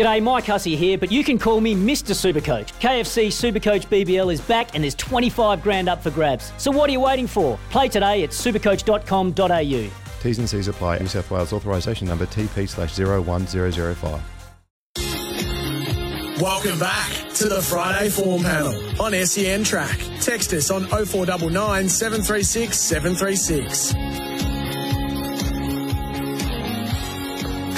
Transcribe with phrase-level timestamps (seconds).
[0.00, 2.14] G'day, Mike Hussey here, but you can call me Mr.
[2.14, 2.72] Supercoach.
[2.80, 6.54] KFC Supercoach BBL is back and there's 25 grand up for grabs.
[6.56, 7.58] So what are you waiting for?
[7.68, 9.90] Play today at supercoach.com.au.
[10.22, 11.00] T's and C's apply.
[11.00, 14.22] New South Wales authorisation number TP slash 01005.
[16.40, 18.72] Welcome back to the Friday form panel
[19.02, 19.98] on SEN Track.
[20.22, 24.29] Text us on 0499 736 736.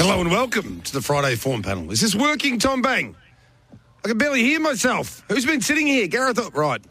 [0.03, 1.93] Hello and welcome to the Friday form panel.
[1.93, 3.15] Is this working, Tom Bang?
[4.05, 5.23] I can barely hear myself.
[5.29, 6.09] Who's been sitting here?
[6.09, 6.83] Gareth, right.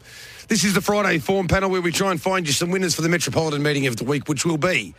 [0.48, 3.02] This is the Friday form panel where we try and find you some winners for
[3.02, 4.94] the Metropolitan meeting of the week, which will be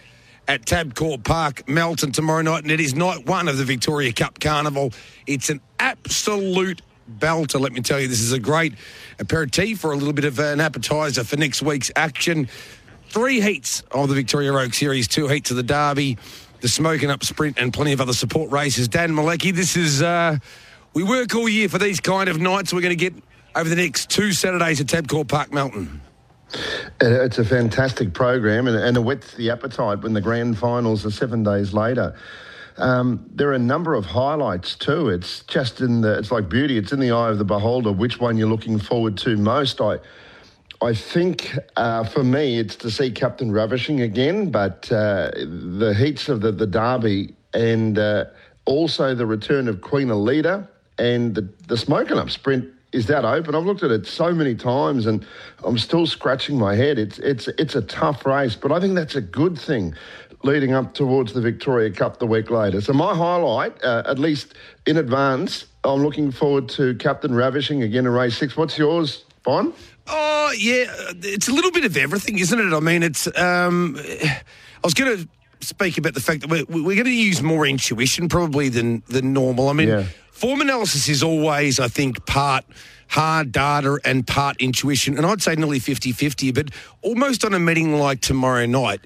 [0.47, 4.39] at Tabcorp Park, Melton tomorrow night, and it is night one of the Victoria Cup
[4.39, 4.93] Carnival.
[5.25, 6.83] It's an absolute
[7.17, 8.07] belter, let me tell you.
[8.07, 8.75] This is a great
[9.19, 12.47] aperitif or a little bit of an appetizer for next week's action.
[13.09, 16.19] Three heats of the Victoria Oak Series, two heats of the Derby,
[16.63, 18.87] the Smoken Up Sprint, and plenty of other support races.
[18.87, 20.37] Dan Mielicki, this is, uh,
[20.93, 22.73] we work all year for these kind of nights.
[22.73, 23.13] We're going to get
[23.53, 25.99] over the next two Saturdays at Tabcorp Park, Melton.
[27.01, 31.11] It's a fantastic program, and, and it whets the appetite when the grand finals are
[31.11, 32.15] seven days later.
[32.77, 35.09] Um, there are a number of highlights too.
[35.09, 36.17] It's just in the.
[36.17, 36.77] It's like beauty.
[36.77, 37.91] It's in the eye of the beholder.
[37.91, 39.81] Which one you're looking forward to most?
[39.81, 39.99] I,
[40.83, 44.51] I think uh, for me, it's to see Captain Ravishing again.
[44.51, 48.25] But uh, the heats of the the Derby and uh,
[48.65, 50.67] also the return of Queen Elida
[50.97, 53.55] and the the smoken up sprint is that open?
[53.55, 55.25] I've looked at it so many times, and
[55.63, 56.99] I'm still scratching my head.
[56.99, 59.95] It's it's it's a tough race, but I think that's a good thing,
[60.43, 62.81] leading up towards the Victoria Cup the week later.
[62.81, 64.53] So my highlight, uh, at least
[64.85, 68.55] in advance, I'm looking forward to Captain Ravishing again in race six.
[68.55, 69.73] What's yours, Bon?
[70.07, 70.85] Oh yeah,
[71.21, 72.75] it's a little bit of everything, isn't it?
[72.75, 73.27] I mean, it's.
[73.37, 74.41] Um, I
[74.83, 75.27] was going to
[75.65, 79.33] speak about the fact that we're, we're going to use more intuition probably than than
[79.33, 79.69] normal.
[79.69, 79.89] I mean.
[79.89, 80.05] Yeah.
[80.31, 82.65] Form analysis is always, I think, part
[83.09, 85.15] hard data and part intuition.
[85.15, 86.69] And I'd say nearly 50 50, but
[87.03, 89.01] almost on a meeting like tomorrow night,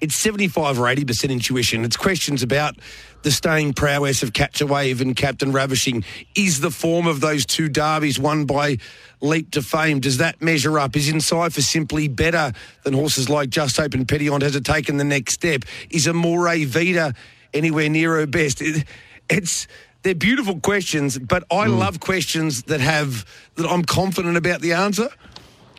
[0.00, 1.84] it's 75 or 80% intuition.
[1.84, 2.76] It's questions about
[3.22, 6.04] the staying prowess of Catch a Wave and Captain Ravishing.
[6.36, 8.78] Is the form of those two derbies won by
[9.20, 9.98] leap to fame?
[10.00, 10.94] Does that measure up?
[10.94, 12.52] Is Encipher simply better
[12.84, 14.42] than horses like Just Hope and Petillon?
[14.42, 15.64] Has it taken the next step?
[15.90, 17.14] Is Amore Vita
[17.52, 18.62] anywhere near her best?
[18.62, 18.84] It,
[19.28, 19.66] it's
[20.04, 21.72] they're beautiful questions, but I Hmm.
[21.78, 23.24] love questions that have
[23.56, 25.08] that I'm confident about the answer.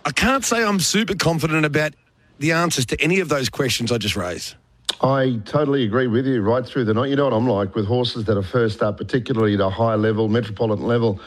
[0.03, 1.94] I can't say I'm super confident about
[2.39, 4.55] the answers to any of those questions I just raised.
[5.01, 7.09] I totally agree with you right through the night.
[7.09, 9.95] You know what I'm like with horses that are first up, particularly at a high
[9.95, 11.22] level, metropolitan level.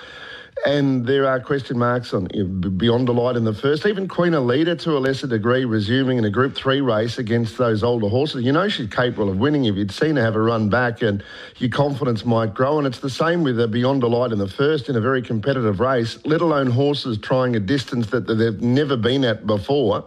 [0.66, 2.28] And there are question marks on
[2.76, 6.30] Beyond Delight in the first, even Queen Elida to a lesser degree, resuming in a
[6.30, 8.44] Group 3 race against those older horses.
[8.44, 11.24] You know she's capable of winning if you'd seen her have a run back and
[11.56, 12.78] your confidence might grow.
[12.78, 15.80] And it's the same with the Beyond Delight in the first in a very competitive
[15.80, 20.06] race, let alone horses trying a distance that they've never been at before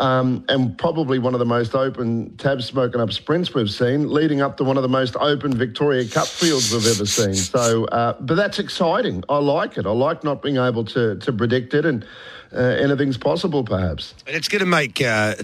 [0.00, 4.40] um, and probably one of the most open tab smoken up sprints we've seen, leading
[4.40, 7.34] up to one of the most open Victoria Cup fields we've ever seen.
[7.34, 9.22] So, uh, but that's exciting.
[9.28, 9.84] I like it.
[9.84, 12.04] I like not being able to to predict it, and
[12.52, 14.14] uh, anything's possible, perhaps.
[14.26, 15.34] And it's going to make uh,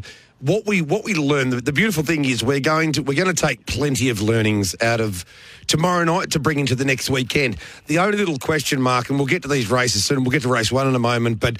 [0.41, 1.51] what we what we learn.
[1.51, 4.75] The, the beautiful thing is we're going to we're going to take plenty of learnings
[4.81, 5.27] out of
[5.67, 7.59] tomorrow night to bring into the next weekend.
[7.89, 10.25] The only little question mark, and we'll get to these races soon.
[10.25, 11.59] We'll get to race one in a moment, but.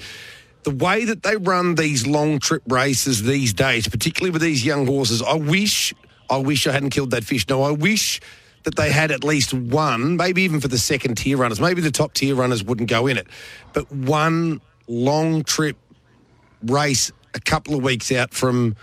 [0.67, 4.85] The way that they run these long trip races these days, particularly with these young
[4.85, 5.93] horses, I wish,
[6.29, 7.47] I wish I hadn't killed that fish.
[7.47, 8.19] No, I wish
[8.63, 11.61] that they had at least one, maybe even for the second tier runners.
[11.61, 13.27] Maybe the top tier runners wouldn't go in it,
[13.71, 15.77] but one long trip
[16.61, 18.75] race a couple of weeks out from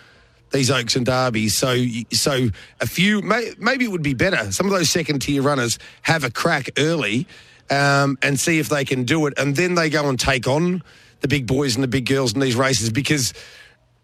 [0.53, 1.55] these Oaks and Derbies.
[1.55, 1.77] So,
[2.12, 2.49] so
[2.81, 4.50] a few, may, maybe it would be better.
[4.53, 7.27] Some of those second tier runners have a crack early
[7.69, 10.83] um, and see if they can do it, and then they go and take on
[11.25, 13.33] the big boys and the big girls in these races because.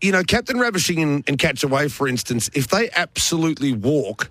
[0.02, 4.30] You know, Captain Ravishing and, and Catch a Wave, for instance, if they absolutely walk,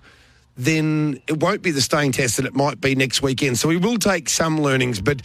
[0.56, 3.56] then it won't be the staying test that it might be next weekend.
[3.56, 5.22] So we will take some learnings, but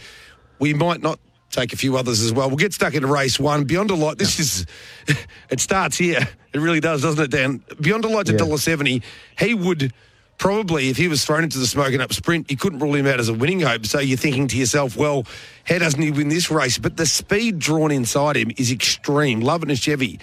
[0.60, 1.18] we might not
[1.50, 2.46] take a few others as well.
[2.46, 3.64] We'll get stuck into race one.
[3.64, 4.66] Beyond Delight, this is
[5.50, 6.20] it starts here.
[6.52, 7.64] It really does, doesn't it, Dan?
[7.80, 8.38] Beyond Delight's a Yeah.
[8.38, 9.02] dollar seventy.
[9.40, 9.92] He would
[10.38, 13.20] probably, if he was thrown into the smoken up sprint, you couldn't rule him out
[13.20, 13.86] as a winning hope.
[13.86, 15.26] So you're thinking to yourself, well,
[15.64, 16.78] how doesn't he win this race?
[16.78, 19.40] But the speed drawn inside him is extreme.
[19.40, 20.18] Love and it, Chevy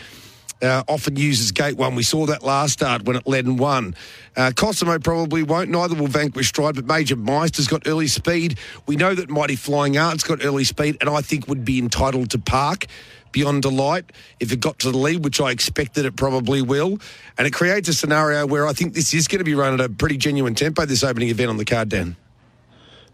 [0.64, 1.96] uh, often uses gate one.
[1.96, 3.96] We saw that last start when it led and won.
[4.36, 5.70] Uh, Cosimo probably won't.
[5.70, 8.58] Neither will Vanquish Stride, but Major Meister's got early speed.
[8.86, 12.32] We know that Mighty Flying Art's got early speed, and I think would be entitled
[12.32, 12.88] to park
[13.34, 14.06] beyond delight
[14.40, 17.00] if it got to the lead, which I expect that it probably will.
[17.38, 19.82] And it creates a scenario where I think this is going to be run at
[19.82, 22.16] a pretty genuine tempo, this opening event on the card, Dan.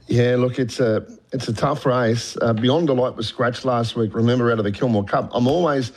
[0.08, 2.36] Yeah, look, it's a it's a tough race.
[2.42, 4.16] Uh, Beyond Delight was scratched last week.
[4.16, 5.30] Remember, out of the Kilmore Cup.
[5.34, 5.92] I'm always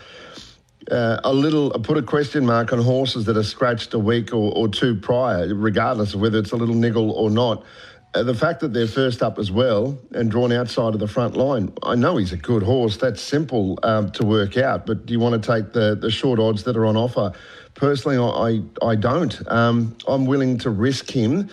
[0.90, 4.34] uh, a little I put a question mark on horses that are scratched a week
[4.34, 7.64] or, or two prior, regardless of whether it's a little niggle or not.
[8.14, 11.34] Uh, the fact that they're first up as well and drawn outside of the front
[11.34, 12.98] line, I know he's a good horse.
[12.98, 14.84] That's simple um, to work out.
[14.84, 17.32] But do you want to take the, the short odds that are on offer?
[17.74, 19.40] Personally, I, I don't.
[19.50, 21.48] Um, I'm willing to risk him,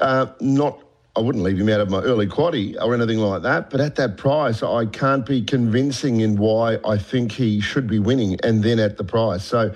[0.00, 0.80] uh, not
[1.16, 3.70] I wouldn't leave him out of my early quaddy or anything like that.
[3.70, 8.00] But at that price, I can't be convincing in why I think he should be
[8.00, 9.44] winning and then at the price.
[9.44, 9.72] So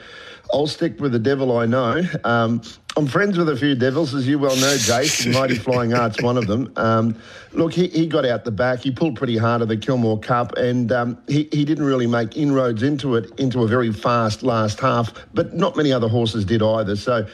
[0.53, 2.03] I'll stick with the devil I know.
[2.25, 2.63] Um,
[2.97, 5.33] I'm friends with a few devils, as you well know, Jason.
[5.35, 6.73] Mighty Flying Art's one of them.
[6.77, 7.17] Um,
[7.53, 8.81] look, he, he got out the back.
[8.81, 12.37] He pulled pretty hard at the Kilmore Cup, and um, he, he didn't really make
[12.37, 16.63] inroads into it, into a very fast last half, but not many other horses did
[16.63, 16.97] either.
[16.97, 17.27] So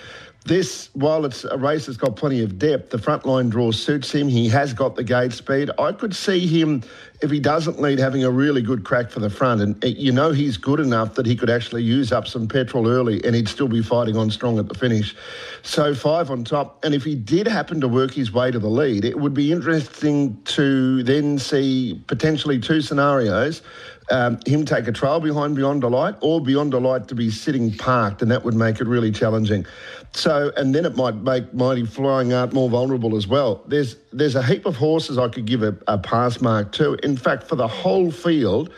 [0.44, 4.12] this, while it's a race that's got plenty of depth, the front line draw suits
[4.12, 4.28] him.
[4.28, 5.70] He has got the gate speed.
[5.78, 6.82] I could see him,
[7.22, 9.62] if he doesn't lead, having a really good crack for the front.
[9.62, 12.86] And eh, you know he's good enough that he could actually use up some petrol
[12.88, 15.16] early and he'd still be fighting on strong at the finish.
[15.62, 16.84] So five on top.
[16.84, 19.50] And if he did happen to work his way to the lead, it would be
[19.50, 23.62] interesting to then see potentially two scenarios
[24.10, 28.22] um, him take a trail behind Beyond Delight or Beyond Delight to be sitting parked,
[28.22, 29.66] and that would make it really challenging.
[30.12, 33.62] So, and then it might make Mighty Flying Art more vulnerable as well.
[33.66, 36.94] There's there's a heap of horses I could give a, a pass mark to.
[37.02, 38.70] In fact, for the whole field,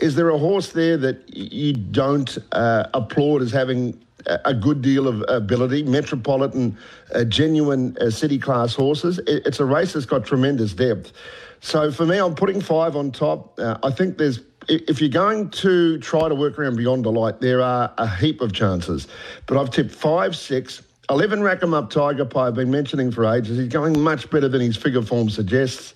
[0.00, 5.06] is there a horse there that you don't uh, applaud as having a good deal
[5.06, 6.76] of ability, metropolitan,
[7.14, 9.20] uh, genuine uh, city class horses.
[9.26, 11.12] It's a race that's got tremendous depth.
[11.60, 13.58] So for me, I'm putting five on top.
[13.58, 14.38] Uh, I think there's
[14.68, 18.52] if you're going to try to work around Beyond Delight, there are a heap of
[18.52, 19.08] chances.
[19.46, 23.58] But I've tipped five, six, 11 Rackemup Tigerpie, I've been mentioning for ages.
[23.58, 25.94] He's going much better than his figure form suggests.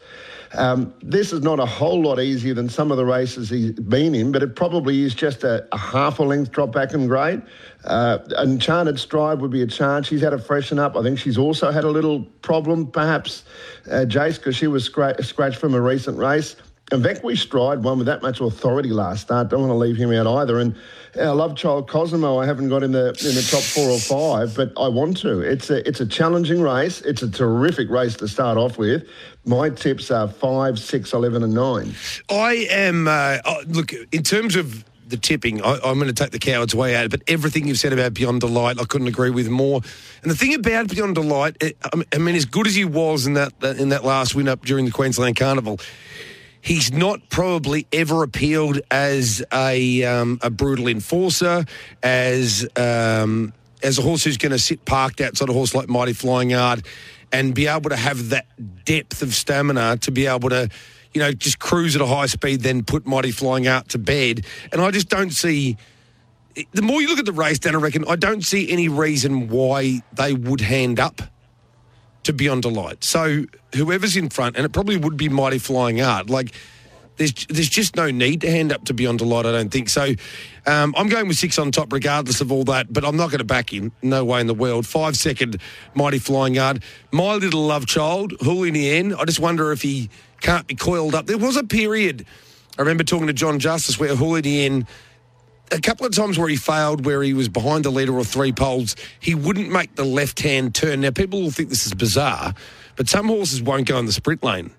[0.54, 4.14] Um, this is not a whole lot easier than some of the races he's been
[4.14, 7.42] in, but it probably is just a, a half a length drop back in grade.
[7.84, 10.06] Uh, Enchanted Stride would be a chance.
[10.06, 10.96] She's had a freshen up.
[10.96, 13.44] I think she's also had a little problem, perhaps,
[13.90, 16.56] uh, Jace, because she was scra- scratched from a recent race.
[16.90, 19.50] And Vanquish Stride won with that much authority last start.
[19.50, 20.58] Don't want to leave him out either.
[20.58, 20.74] And
[21.20, 24.54] our love child Cosimo, I haven't got in the in the top four or five,
[24.56, 25.40] but I want to.
[25.40, 27.02] It's a it's a challenging race.
[27.02, 29.06] It's a terrific race to start off with.
[29.44, 31.94] My tips are five, six, eleven, and nine.
[32.30, 36.38] I am uh, look in terms of the tipping, I, am going to take the
[36.38, 37.10] coward's way out.
[37.10, 39.80] But everything you've said about Beyond Delight, I couldn't agree with more.
[40.22, 41.76] And the thing about Beyond Delight, it,
[42.12, 44.84] I mean, as good as he was in that in that last win up during
[44.84, 45.80] the Queensland Carnival,
[46.68, 51.64] He's not probably ever appealed as a um, a brutal enforcer,
[52.02, 56.12] as um, as a horse who's going to sit parked outside a horse like Mighty
[56.12, 56.84] Flying Art,
[57.32, 58.44] and be able to have that
[58.84, 60.68] depth of stamina to be able to,
[61.14, 64.44] you know, just cruise at a high speed, then put Mighty Flying Art to bed.
[64.70, 65.78] And I just don't see.
[66.72, 69.48] The more you look at the race, Dan, I reckon I don't see any reason
[69.48, 71.22] why they would hand up
[72.28, 73.04] to be Beyond Delight.
[73.04, 73.44] So
[73.74, 76.54] whoever's in front, and it probably would be Mighty Flying Art, like
[77.16, 79.88] there's there's just no need to hand up to Beyond Delight, I don't think.
[79.88, 80.12] So
[80.66, 83.38] um, I'm going with six on top regardless of all that, but I'm not going
[83.38, 83.92] to back him.
[84.02, 84.86] No way in the world.
[84.86, 85.60] Five second
[85.94, 86.82] Mighty Flying Art.
[87.10, 89.14] My little love child, End.
[89.14, 90.10] I just wonder if he
[90.42, 91.26] can't be coiled up.
[91.26, 92.26] There was a period,
[92.78, 94.86] I remember talking to John Justice, where End
[95.70, 98.52] a couple of times where he failed, where he was behind the leader or three
[98.52, 101.00] poles, he wouldn't make the left hand turn.
[101.00, 102.54] Now, people will think this is bizarre,
[102.96, 104.70] but some horses won't go in the sprint lane.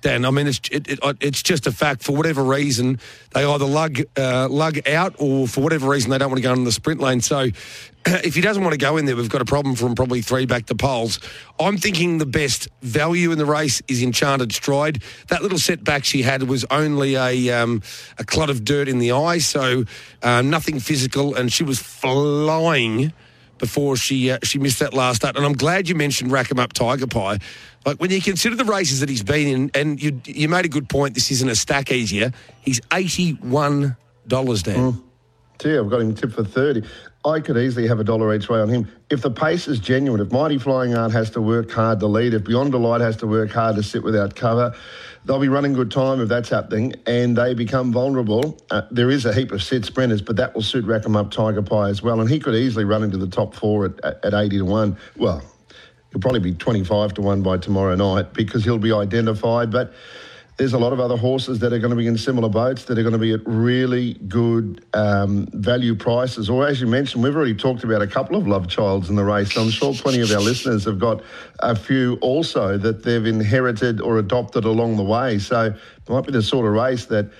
[0.00, 2.04] Dan, I mean, it's it, it, it's just a fact.
[2.04, 3.00] For whatever reason,
[3.34, 6.52] they either lug uh, lug out, or for whatever reason, they don't want to go
[6.52, 7.20] in the sprint lane.
[7.20, 7.40] So,
[8.06, 10.46] if he doesn't want to go in there, we've got a problem from probably three
[10.46, 11.18] back to poles.
[11.58, 15.02] I'm thinking the best value in the race is Enchanted Stride.
[15.28, 17.82] That little setback she had was only a um,
[18.18, 19.84] a clot of dirt in the eye, so
[20.22, 23.12] uh, nothing physical, and she was flying
[23.58, 25.36] before she uh, she missed that last start.
[25.36, 27.42] And I'm glad you mentioned Rackemup Tigerpie.
[27.88, 30.68] Like when you consider the races that he's been in, and you you made a
[30.68, 31.14] good point.
[31.14, 32.32] This isn't a stack easier.
[32.60, 34.92] He's eighty one dollars Dan.
[34.92, 35.02] Mm.
[35.58, 36.82] Gee, I've got him tipped for thirty.
[37.24, 38.92] I could easily have a dollar each way on him.
[39.08, 42.34] If the pace is genuine, if Mighty Flying Art has to work hard to lead,
[42.34, 44.74] if Beyond Delight has to work hard to sit without cover,
[45.24, 48.60] they'll be running good time if that's happening and they become vulnerable.
[48.70, 52.02] Uh, there is a heap of set sprinters, but that will suit Rackemup Tigerpie as
[52.02, 52.20] well.
[52.20, 54.96] And he could easily run into the top four at, at, at 80 to 1.
[55.16, 55.42] Well,
[56.12, 59.70] he'll probably be 25 to 1 by tomorrow night because he'll be identified.
[59.70, 59.92] But
[60.58, 62.98] there's a lot of other horses that are going to be in similar boats that
[62.98, 66.50] are going to be at really good um, value prices.
[66.50, 69.22] Or, as you mentioned, we've already talked about a couple of love childs in the
[69.22, 69.56] race.
[69.56, 71.22] I'm sure plenty of our listeners have got
[71.60, 75.38] a few also that they've inherited or adopted along the way.
[75.38, 77.30] So, it might be the sort of race that.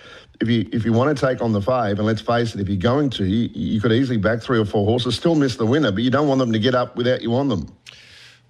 [0.40, 2.68] If you if you want to take on the fave, and let's face it, if
[2.68, 5.66] you're going to, you, you could easily back three or four horses, still miss the
[5.66, 7.76] winner, but you don't want them to get up without you on them.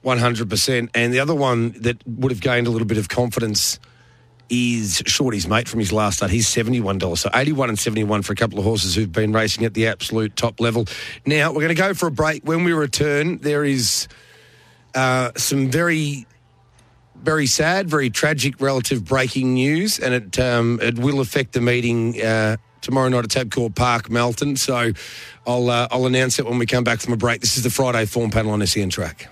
[0.04, 0.88] 100%.
[0.94, 3.78] And the other one that would have gained a little bit of confidence
[4.48, 6.30] is Shorty's mate from his last start.
[6.30, 7.18] He's $71.
[7.18, 10.36] So 81 and 71 for a couple of horses who've been racing at the absolute
[10.36, 10.86] top level.
[11.26, 12.44] Now, we're going to go for a break.
[12.44, 14.08] When we return, there is
[14.94, 16.26] uh, some very
[17.22, 22.20] very sad, very tragic relative breaking news, and it um, it will affect the meeting
[22.22, 24.56] uh, tomorrow night at Tabcorp Park, Melton.
[24.56, 24.92] So
[25.46, 27.40] I'll uh, I'll announce it when we come back from a break.
[27.40, 29.28] This is the Friday form panel on SEN Track.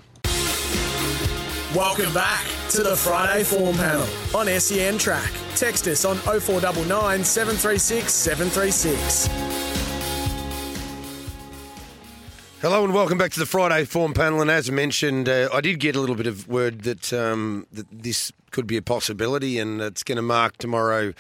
[1.75, 4.06] Welcome back to the Friday Form Panel
[4.37, 5.32] on SEN Track.
[5.56, 9.26] Text us on 0499 736 736.
[12.62, 14.40] Hello and welcome back to the Friday Form Panel.
[14.40, 17.87] And as mentioned, uh, I did get a little bit of word that um, that
[17.90, 21.14] this could be a possibility, and it's going to mark tomorrow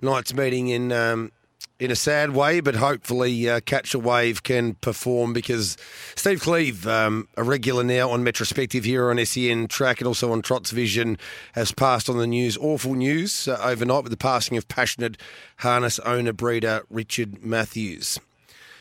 [0.00, 1.32] night's meeting in um,
[1.78, 5.76] in a sad way, but hopefully uh, Catch a Wave can perform because
[6.16, 10.42] Steve Cleve, um, a regular now on Metrospective here on SEN Track and also on
[10.42, 11.18] Trots Vision,
[11.52, 12.56] has passed on the news.
[12.56, 15.16] Awful news uh, overnight with the passing of passionate
[15.58, 18.18] harness owner breeder Richard Matthews.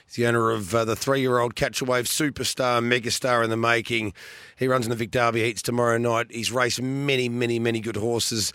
[0.08, 4.14] He's the owner of uh, the three-year-old Catch a Wave superstar, megastar in the making.
[4.56, 6.28] He runs in the Vic Derby heats tomorrow night.
[6.32, 8.54] He's raced many, many, many good horses.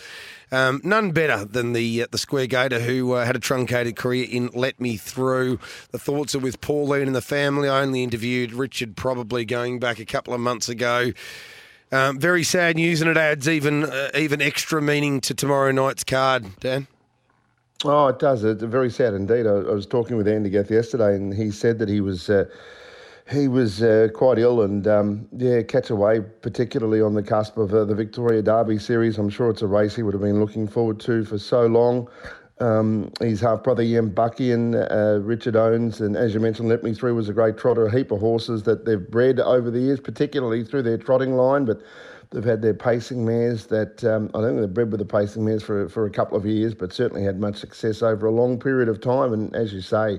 [0.53, 4.27] Um, none better than the uh, the Square Gator who uh, had a truncated career
[4.31, 5.59] in Let Me Through.
[5.93, 7.71] The thoughts are with Pauline and the family.
[7.71, 11.13] I only interviewed Richard probably going back a couple of months ago.
[11.91, 16.05] Um, very sad news, and it adds even uh, even extra meaning to tomorrow night's
[16.05, 16.45] card.
[16.61, 16.87] Dan.
[17.85, 18.45] Oh, it does.
[18.45, 19.47] It's very sad indeed.
[19.47, 22.45] I, I was talking with Andy Gath yesterday, and he said that he was uh,
[23.31, 27.57] he was uh, quite ill, and um, yeah, Catch a Wave, particularly on the cusp
[27.57, 29.19] of uh, the Victoria Derby series.
[29.19, 32.09] I'm sure it's a race he would have been looking forward to for so long.
[32.61, 36.83] Um, his half brother Ian Bucky and uh, Richard Owens, and as you mentioned, Let
[36.83, 37.87] Me Through was a great trotter.
[37.87, 41.65] A heap of horses that they've bred over the years, particularly through their trotting line,
[41.65, 41.81] but
[42.33, 45.45] They've had their pacing mares that um, I don't think they've bred with the pacing
[45.45, 48.59] mares for, for a couple of years, but certainly had much success over a long
[48.59, 49.35] period of time.
[49.35, 50.19] And as you say,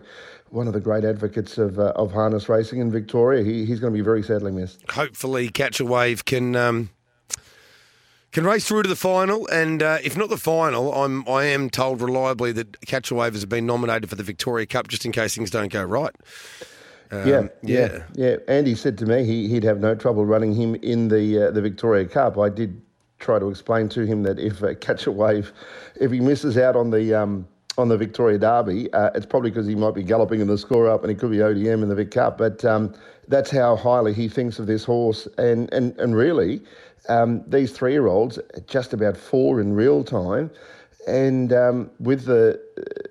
[0.54, 3.44] one of the great advocates of, uh, of harness racing in Victoria.
[3.44, 4.84] He, he's going to be very sadly missed.
[4.92, 6.56] Hopefully, Catch a Wave can.
[6.56, 6.90] Um
[8.32, 11.70] can race through to the final, and uh, if not the final, I'm I am
[11.70, 15.12] told reliably that Catch a Wave has been nominated for the Victoria Cup just in
[15.12, 16.16] case things don't go right.
[17.12, 20.74] Um, yeah, yeah, yeah, Andy said to me he, would have no trouble running him
[20.74, 22.40] in the uh, the Victoria Cup.
[22.40, 22.82] I did
[23.20, 25.54] try to explain to him that if uh, Catch a Wave,
[26.02, 29.68] if he misses out on the um, on the Victoria Derby, uh, it's probably because
[29.68, 31.96] he might be galloping in the score up, and he could be ODM in the
[31.96, 32.38] Vic Cup.
[32.38, 32.94] But um,
[33.28, 36.62] that's how highly he thinks of this horse, and and and really,
[37.10, 40.52] um, these three year olds, just about four in real time,
[41.08, 42.62] and um, with the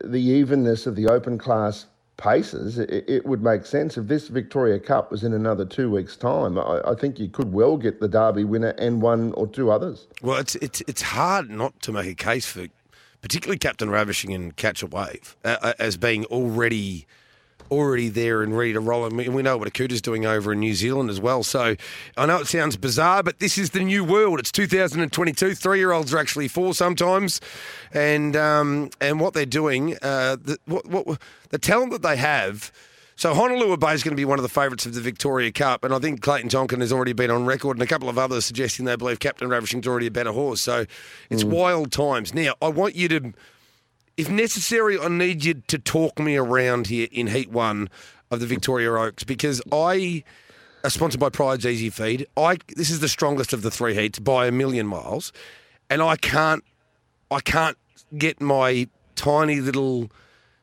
[0.05, 4.79] the evenness of the open class paces, it, it, would make sense if this Victoria
[4.79, 6.57] Cup was in another two weeks' time.
[6.57, 10.07] I, I, think you could well get the Derby winner and one or two others.
[10.23, 12.67] Well, it's it's it's hard not to make a case for,
[13.23, 17.07] particularly Captain Ravishing and Catch a Wave uh, uh as being already
[17.73, 19.07] already there and ready to roll.
[19.07, 21.43] And we know what Akuta's doing over in New Zealand as well.
[21.43, 21.75] So
[22.17, 24.39] I know it sounds bizarre, but this is the new world.
[24.39, 25.55] It's 2022.
[25.55, 27.41] Three year olds are actually four sometimes.
[27.93, 32.71] And um, and what they're doing, uh, the, what, what, the talent that they have.
[33.23, 35.85] So Honolulu Bay is going to be one of the favourites of the Victoria Cup,
[35.85, 38.45] and I think Clayton Tonkin has already been on record, and a couple of others
[38.45, 40.61] suggesting they believe Captain Ravishing's already a better horse.
[40.61, 40.87] So
[41.31, 41.51] it's mm.
[41.51, 42.35] wild times.
[42.35, 43.33] Now I want you to
[44.17, 47.89] if necessary, I need you to talk me around here in Heat One
[48.33, 50.25] of the Victoria Oaks because I
[50.83, 52.27] are sponsored by Pride's Easy Feed.
[52.37, 55.33] I this is the strongest of the three heats by a million miles,
[55.89, 56.65] and I can't
[57.31, 57.79] I can't
[58.19, 60.11] get my tiny little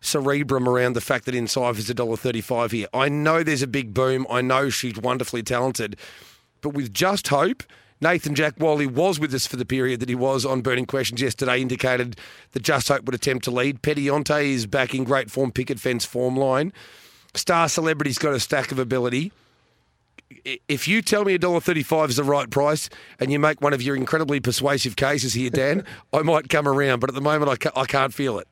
[0.01, 2.87] cerebrum around the fact that Encipher is $1.35 here.
[2.93, 4.25] I know there's a big boom.
[4.29, 5.97] I know she's wonderfully talented.
[6.61, 7.63] But with just hope
[8.01, 10.85] Nathan Jack, while he was with us for the period that he was on Burning
[10.85, 12.15] Questions yesterday, indicated
[12.51, 13.81] that Just Hope would attempt to lead.
[13.81, 16.71] Petillante is back in great form, picket fence form line.
[17.33, 19.33] Star Celebrity's got a stack of ability.
[20.67, 22.89] If you tell me $1.35 is the right price
[23.19, 26.99] and you make one of your incredibly persuasive cases here, Dan, I might come around,
[26.99, 28.47] but at the moment I can't feel it.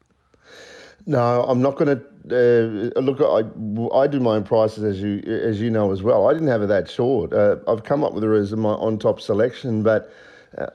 [1.08, 3.22] No, I'm not going to uh, look.
[3.22, 6.28] I, I do my own prices as you as you know as well.
[6.28, 7.32] I didn't have it that short.
[7.32, 10.12] Uh, I've come up with her as my on top selection, but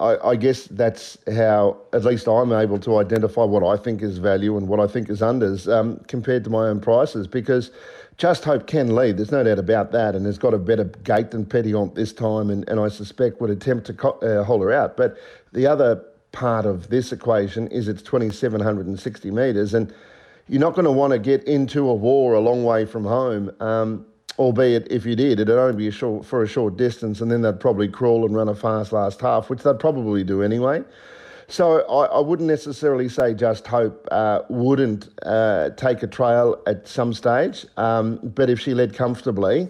[0.01, 4.17] I, I, guess that's how at least I'm able to identify what I think is
[4.19, 7.71] value and what I think is unders um, compared to my own prices because
[8.17, 9.17] Just Hope can lead.
[9.19, 12.49] There's no doubt about that, and has got a better gate than Petillon this time,
[12.51, 14.97] and, and I suspect would attempt to co- uh, haul her out.
[14.97, 15.17] But
[15.53, 19.93] the other part of this equation is it's 2,760 metres, and
[20.49, 23.51] you're not going to want to get into a war a long way from home.
[23.61, 24.07] Um,
[24.39, 27.43] albeit if you did, it'd only be a short, for a short distance, and then
[27.43, 30.83] they'd probably crawl and run a fast last half, which they'd probably do anyway.
[31.49, 36.89] So I, I wouldn't necessarily say Just Hope uh, wouldn't uh, take a trail at
[36.89, 39.69] some stage, um, but if she led comfortably,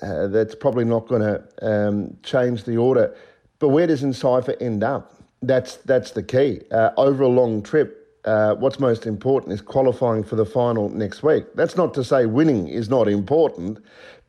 [0.00, 3.16] uh, that's probably not going to um, change the order.
[3.58, 5.14] But where does Encipher end up?
[5.42, 6.62] That's that's the key.
[6.70, 7.97] Uh, over a long trip,
[8.28, 11.44] uh, what's most important is qualifying for the final next week.
[11.54, 13.78] That's not to say winning is not important,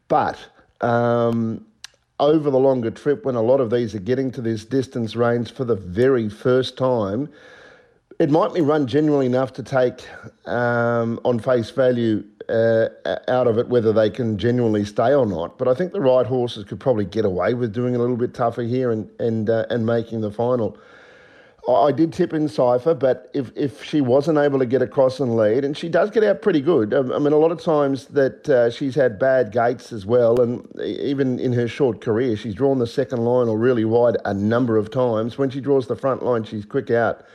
[0.08, 0.38] but
[0.80, 1.66] um,
[2.18, 5.52] over the longer trip, when a lot of these are getting to this distance range
[5.52, 7.28] for the very first time,
[8.20, 10.08] it might be run genuinely enough to take
[10.46, 12.88] um, on face value uh,
[13.28, 15.58] out of it whether they can genuinely stay or not.
[15.58, 18.34] But I think the right horses could probably get away with doing a little bit
[18.34, 20.78] tougher here and and uh, and making the final.
[21.68, 25.66] I did tip Encipher, but if, if she wasn't able to get across and lead,
[25.66, 26.94] and she does get out pretty good.
[26.94, 30.42] Um, I mean, a lot of times that uh, she's had bad gates as well,
[30.42, 34.34] and even in her short career, she's drawn the second line or really wide a
[34.34, 35.38] number of times.
[35.38, 37.26] When she draws the front line, she's quick out.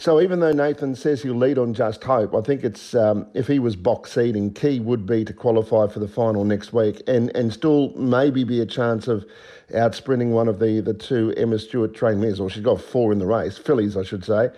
[0.00, 3.46] So even though Nathan says he'll lead on Just Hope, I think it's um, if
[3.46, 7.30] he was box seeding, key would be to qualify for the final next week, and
[7.36, 9.26] and still maybe be a chance of
[9.74, 13.12] out sprinting one of the the two Emma Stewart trained mares, or she's got four
[13.12, 14.48] in the race, fillies, I should say.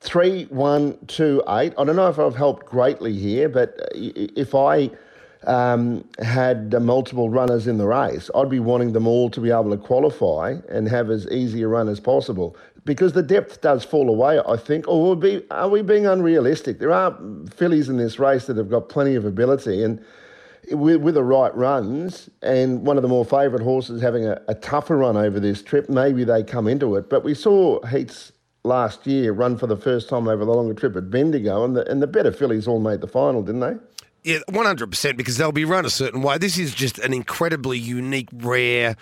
[0.00, 1.72] Three, one, two, eight.
[1.78, 4.90] I don't know if I've helped greatly here, but if I
[5.46, 9.70] um, had multiple runners in the race, I'd be wanting them all to be able
[9.70, 14.08] to qualify and have as easy a run as possible because the depth does fall
[14.08, 14.86] away, I think.
[14.88, 16.78] Or be, are we being unrealistic?
[16.78, 17.16] There are
[17.54, 20.02] fillies in this race that have got plenty of ability, and
[20.70, 24.54] with, with the right runs, and one of the more favourite horses having a, a
[24.54, 27.10] tougher run over this trip, maybe they come into it.
[27.10, 28.32] But we saw heats
[28.62, 31.90] last year run for the first time over the longer trip at Bendigo, and the,
[31.90, 33.74] and the better fillies all made the final, didn't they?
[34.22, 36.36] Yeah, 100%, because they'll be run a certain way.
[36.36, 38.96] This is just an incredibly unique, rare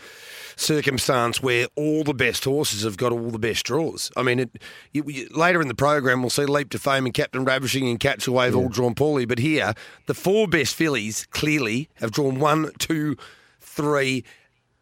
[0.58, 4.10] circumstance where all the best horses have got all the best draws.
[4.16, 4.50] I mean, it,
[4.92, 8.26] you, later in the program, we'll see Leap to Fame and Captain Ravishing and Catch
[8.26, 8.60] a Wave yeah.
[8.60, 9.24] all drawn poorly.
[9.24, 9.74] But here,
[10.06, 13.16] the four best fillies clearly have drawn one, two,
[13.60, 14.24] three,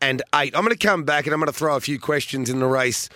[0.01, 0.57] and eight.
[0.57, 2.67] I'm going to come back and I'm going to throw a few questions in the
[2.67, 3.09] race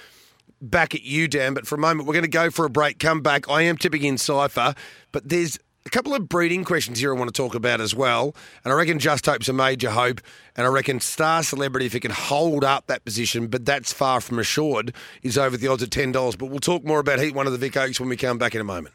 [0.60, 1.54] back at you, Dan.
[1.54, 3.48] But for a moment, we're going to go for a break, come back.
[3.48, 4.74] I am tipping Encipher,
[5.12, 5.58] but there's
[5.90, 8.32] a couple of breeding questions here I want to talk about as well.
[8.64, 10.20] And I reckon Just Hope's a major hope.
[10.54, 14.20] And I reckon Star Celebrity, if it can hold up that position, but that's far
[14.20, 16.12] from assured, is over the odds of $10.
[16.38, 18.54] But we'll talk more about Heat 1 of the Vic Oaks when we come back
[18.54, 18.94] in a moment.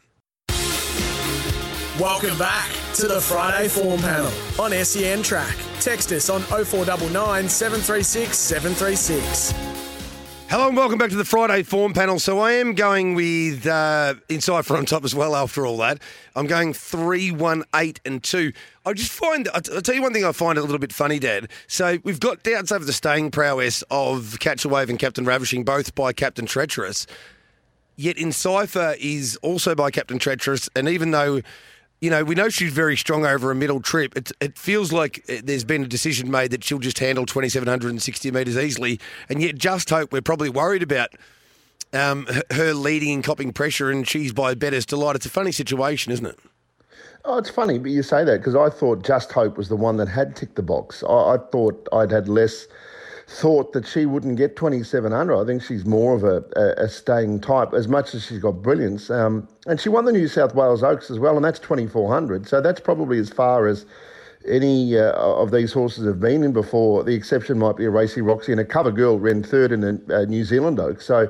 [2.00, 5.56] Welcome back to the Friday Form Panel on SEN Track.
[5.80, 9.75] Text us on 0499 736 736.
[10.48, 12.20] Hello and welcome back to the Friday form panel.
[12.20, 15.98] So I am going with uh, Encipher on top as well after all that.
[16.36, 18.52] I'm going three, one, eight, and 2.
[18.86, 21.50] I just find, I'll tell you one thing I find a little bit funny, Dad.
[21.66, 25.64] So we've got doubts over the staying prowess of Catch a Wave and Captain Ravishing,
[25.64, 27.08] both by Captain Treacherous.
[27.96, 30.68] Yet Encipher is also by Captain Treacherous.
[30.76, 31.42] And even though
[32.00, 34.16] you know, we know she's very strong over a middle trip.
[34.16, 38.30] It, it feels like uh, there's been a decision made that she'll just handle 2,760
[38.30, 39.00] metres easily.
[39.28, 41.10] And yet, just hope we're probably worried about
[41.92, 45.16] um, her leading and copping pressure, and she's by Bettor's delight.
[45.16, 46.38] It's a funny situation, isn't it?
[47.24, 49.96] Oh, it's funny, but you say that because I thought Just Hope was the one
[49.96, 51.02] that had ticked the box.
[51.02, 52.66] I, I thought I'd had less
[53.28, 55.36] thought that she wouldn't get 2700.
[55.36, 58.62] I think she's more of a, a, a staying type, as much as she's got
[58.62, 59.10] brilliance.
[59.10, 62.46] Um, and she won the New South Wales Oaks as well, and that's 2400.
[62.48, 63.84] So that's probably as far as
[64.48, 67.02] any uh, of these horses have been in before.
[67.02, 70.14] The exception might be a Racy Roxy, and a cover girl ran third in a,
[70.14, 71.04] a New Zealand Oaks.
[71.04, 71.28] So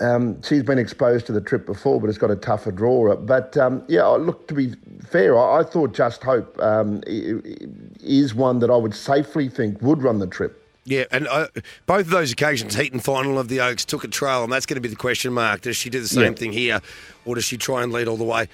[0.00, 3.16] um, she's been exposed to the trip before, but it's got a tougher draw.
[3.16, 8.36] But um, yeah, I look, to be fair, I, I thought Just Hope um, is
[8.36, 10.63] one that I would safely think would run the trip.
[10.86, 11.48] Yeah, and uh,
[11.86, 14.66] both of those occasions, heat and final of the Oaks, took a trail, and that's
[14.66, 15.62] going to be the question mark.
[15.62, 16.38] Does she do the same yeah.
[16.38, 16.80] thing here,
[17.24, 18.48] or does she try and lead all the way?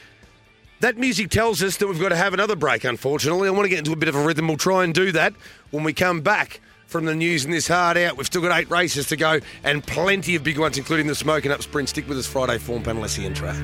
[0.78, 3.48] That music tells us that we've got to have another break, unfortunately.
[3.48, 4.48] I want to get into a bit of a rhythm.
[4.48, 5.34] We'll try and do that
[5.72, 8.16] when we come back from the news in this hard out.
[8.16, 11.50] We've still got eight races to go and plenty of big ones, including the Smoken
[11.50, 11.90] Up Sprint.
[11.90, 13.56] Stick with us Friday form panel, SEN track.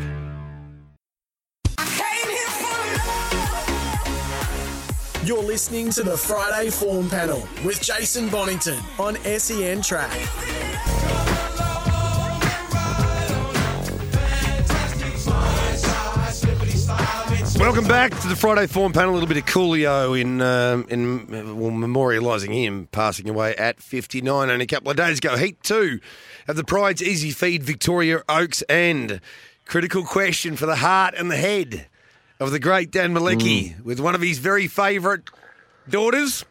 [5.26, 10.12] You're listening to the Friday Form Panel with Jason Bonnington on SEN Track.
[17.58, 19.10] Welcome back to the Friday Form Panel.
[19.10, 21.26] A little bit of Coolio in um, in
[21.58, 25.36] well, memorialising him passing away at 59 only a couple of days ago.
[25.36, 25.98] Heat two
[26.46, 29.20] of the Pride's Easy Feed Victoria Oaks End.
[29.64, 31.88] Critical question for the heart and the head
[32.38, 35.22] of the great Dan Mielicki with one of his very favourite
[35.88, 36.44] daughters,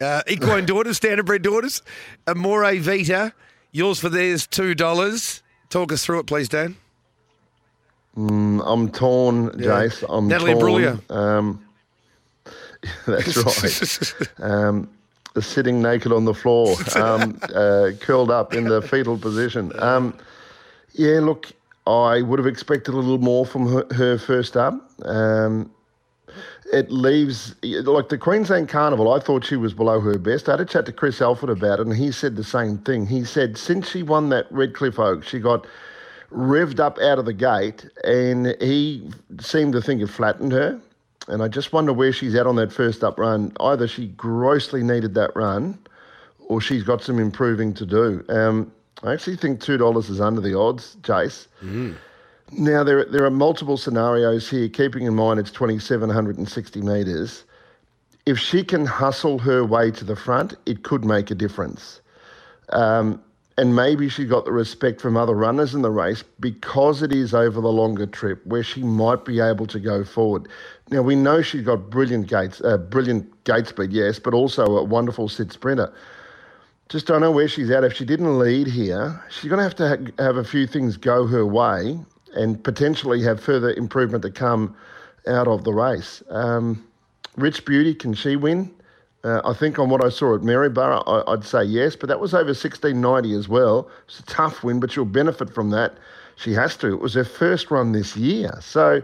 [0.00, 1.82] uh, equine daughters, standardbred daughters,
[2.26, 3.32] Amore Vita.
[3.70, 5.42] Yours for theirs, two dollars.
[5.68, 6.76] Talk us through it, please, Dan.
[8.16, 10.04] I'm torn, Jace.
[10.08, 11.00] I'm Natalie torn.
[11.10, 11.64] Um,
[13.06, 13.36] that's
[14.40, 14.50] right.
[14.50, 14.88] um,
[15.38, 19.72] sitting naked on the floor, um, uh, curled up in the fetal position.
[19.78, 20.16] Um,
[20.94, 21.52] yeah, look,
[21.88, 24.74] I would have expected a little more from her, her first up.
[25.04, 25.70] Um,
[26.72, 29.10] it leaves like the Queensland Carnival.
[29.12, 30.48] I thought she was below her best.
[30.48, 33.06] I had a chat to Chris Alford about it, and he said the same thing.
[33.06, 35.66] He said since she won that Redcliffe Oak, she got
[36.30, 40.78] revved up out of the gate, and he seemed to think it flattened her.
[41.28, 43.52] And I just wonder where she's at on that first up run.
[43.60, 45.78] Either she grossly needed that run,
[46.40, 48.24] or she's got some improving to do.
[48.28, 51.46] Um, I actually think two dollars is under the odds, Jace.
[52.52, 54.68] Now there there are multiple scenarios here.
[54.68, 57.44] Keeping in mind it's twenty seven hundred and sixty meters.
[58.26, 62.00] If she can hustle her way to the front, it could make a difference.
[62.70, 63.22] Um,
[63.56, 67.34] and maybe she got the respect from other runners in the race because it is
[67.34, 70.46] over the longer trip where she might be able to go forward.
[70.90, 74.84] Now we know she's got brilliant gates, uh, brilliant gate speed, yes, but also a
[74.84, 75.92] wonderful sit sprinter.
[76.88, 77.84] Just don't know where she's at.
[77.84, 80.96] If she didn't lead here, she's going to have to ha- have a few things
[80.96, 81.98] go her way
[82.34, 84.74] and potentially have further improvement to come
[85.26, 86.22] out of the race.
[86.30, 86.86] Um,
[87.36, 88.70] Rich Beauty, can she win?
[89.24, 92.20] Uh, I think on what I saw at Maryborough, I, I'd say yes, but that
[92.20, 93.90] was over 1690 as well.
[94.06, 95.96] It's a tough win, but she'll benefit from that.
[96.36, 96.86] She has to.
[96.94, 98.56] It was her first run this year.
[98.62, 99.02] So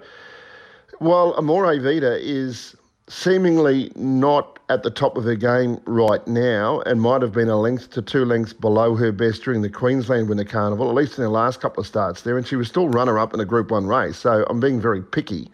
[0.99, 2.77] while Amore Vita is
[3.09, 7.57] seemingly not at the top of her game right now and might have been a
[7.57, 11.25] length to two lengths below her best during the Queensland Winter Carnival, at least in
[11.25, 13.71] the last couple of starts there, and she was still runner up in a Group
[13.71, 14.17] 1 race.
[14.17, 15.51] So I'm being very picky.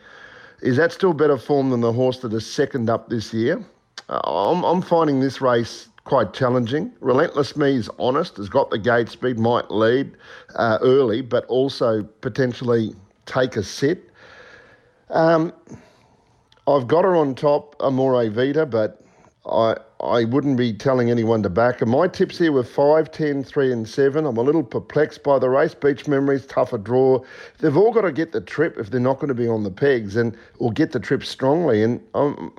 [0.62, 3.64] Is that still better form than the horse that is second up this year?
[4.09, 6.92] Uh, I'm, I'm finding this race quite challenging.
[7.01, 10.16] Relentless Me is honest, has got the gate speed, might lead
[10.55, 12.94] uh, early, but also potentially
[13.27, 14.11] take a sit.
[15.09, 15.53] Um,
[16.66, 18.99] I've got her on top, Amore Vita, but
[19.50, 21.86] I I wouldn't be telling anyone to back her.
[21.86, 24.24] My tips here were 5, 10, 3 and 7.
[24.24, 25.74] I'm a little perplexed by the race.
[25.74, 27.22] Beach Memories, tougher draw.
[27.58, 29.70] They've all got to get the trip if they're not going to be on the
[29.70, 31.82] pegs and or get the trip strongly.
[31.82, 32.50] And I'm,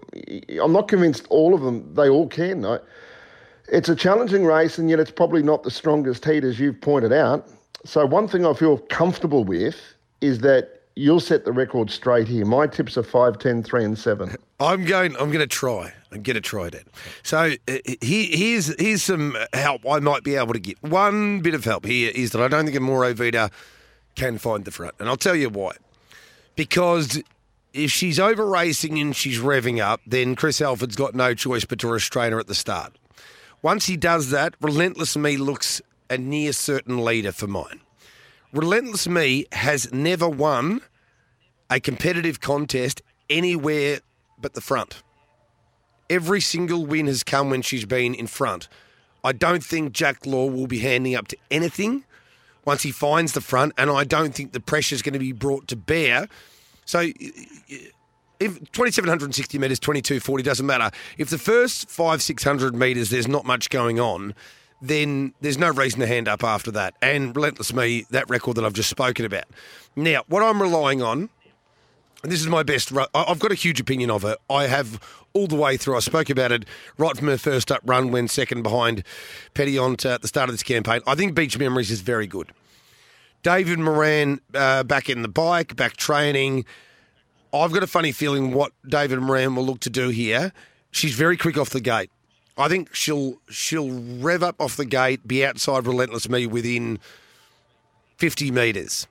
[0.61, 2.63] I'm not convinced all of them, they all can.
[2.63, 2.77] I,
[3.69, 7.13] it's a challenging race, and yet it's probably not the strongest heat, as you've pointed
[7.13, 7.47] out.
[7.85, 9.77] So, one thing I feel comfortable with
[10.19, 12.45] is that you'll set the record straight here.
[12.45, 14.35] My tips are 5, 10, 3, and 7.
[14.59, 15.15] I'm going.
[15.15, 15.93] I'm going to try.
[16.11, 16.83] I'm going to try that.
[17.23, 20.81] So uh, here, here's here's some help I might be able to get.
[20.83, 23.49] One bit of help here is that I don't think Amore Vita
[24.15, 25.73] can find the front, and I'll tell you why.
[26.55, 27.21] Because
[27.73, 31.79] if she's over racing and she's revving up, then Chris Alford's got no choice but
[31.79, 32.97] to restrain her at the start.
[33.61, 37.79] Once he does that, Relentless Me looks a near certain leader for mine.
[38.51, 40.81] Relentless Me has never won
[41.69, 43.99] a competitive contest anywhere
[44.37, 45.03] but the front.
[46.11, 48.67] Every single win has come when she's been in front.
[49.23, 52.03] I don't think Jack Laugher will be handing up to anything
[52.65, 55.31] once he finds the front, and I don't think the pressure is going to be
[55.31, 56.27] brought to bear.
[56.83, 56.99] So,
[58.41, 60.91] if 2760 metres, 2240 doesn't matter.
[61.17, 64.35] If the first five, 600 metres there's not much going on,
[64.81, 66.93] then there's no reason to hand up after that.
[67.01, 69.45] And Relentless Me, that record that I've just spoken about.
[69.95, 71.29] Now, what I'm relying on
[72.23, 72.91] and this is my best.
[73.13, 74.37] I've got a huge opinion of her.
[74.49, 75.01] I have
[75.33, 75.95] all the way through.
[75.95, 76.65] I spoke about it
[76.97, 79.03] right from her first up run when second behind
[79.55, 81.01] Petillon at the start of this campaign.
[81.07, 82.51] I think Beach Memories is very good.
[83.43, 86.65] David Moran uh, back in the bike, back training.
[87.53, 90.53] I've got a funny feeling what David Moran will look to do here.
[90.91, 92.11] She's very quick off the gate.
[92.57, 96.99] I think she'll she'll rev up off the gate, be outside Relentless Me within
[98.17, 99.07] 50 metres.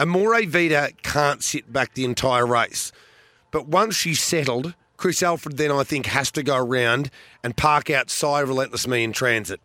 [0.00, 2.90] Amore Vita can't sit back the entire race.
[3.50, 7.10] But once she's settled, Chris Alford then I think has to go around
[7.44, 9.60] and park outside Relentless Me in transit.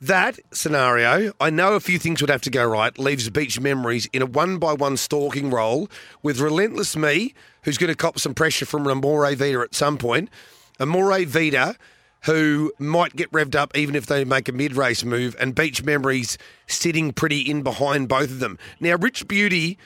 [0.00, 4.08] That scenario, I know a few things would have to go right, leaves Beach Memories
[4.12, 5.90] in a one by one stalking role
[6.22, 10.30] with Relentless Me, who's going to cop some pressure from Amore Vita at some point.
[10.78, 11.76] Amore Vita,
[12.24, 15.82] who might get revved up even if they make a mid race move, and Beach
[15.84, 18.58] Memories sitting pretty in behind both of them.
[18.80, 19.78] Now, Rich Beauty,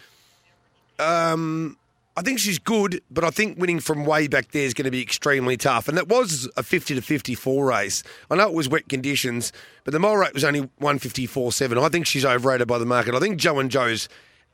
[0.99, 1.77] um,
[2.16, 4.90] I think she's good, but I think winning from way back there is going to
[4.90, 5.87] be extremely tough.
[5.88, 8.03] And that was a 50 to 54 race.
[8.31, 9.53] I know it was wet conditions,
[9.85, 11.83] but the mile rate was only 154.7.
[11.83, 13.14] I think she's overrated by the market.
[13.14, 14.09] I think Joe and Joe's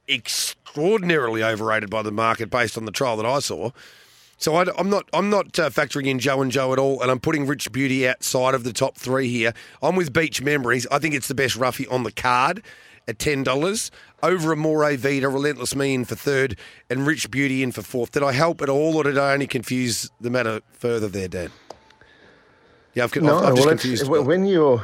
[0.09, 3.71] extraordinarily overrated by the market based on the trial that I saw.
[4.43, 7.13] So I, am not I'm not uh, factoring in Joe and Joe at all, and
[7.13, 9.55] I'm putting Rich Beauty outside of the top three here.
[9.81, 10.85] I'm with Beach Memories.
[10.91, 12.61] I think it's the best roughie on the card
[13.07, 16.59] at ten dollars over Amore Vita, Relentless Me in for third,
[16.91, 18.11] and Rich Beauty in for fourth.
[18.11, 21.53] Did I help at all, or did I only confuse the matter further there, Dan?
[22.95, 24.09] Yeah, I've, no, I've, I've well, confused.
[24.09, 24.83] When you're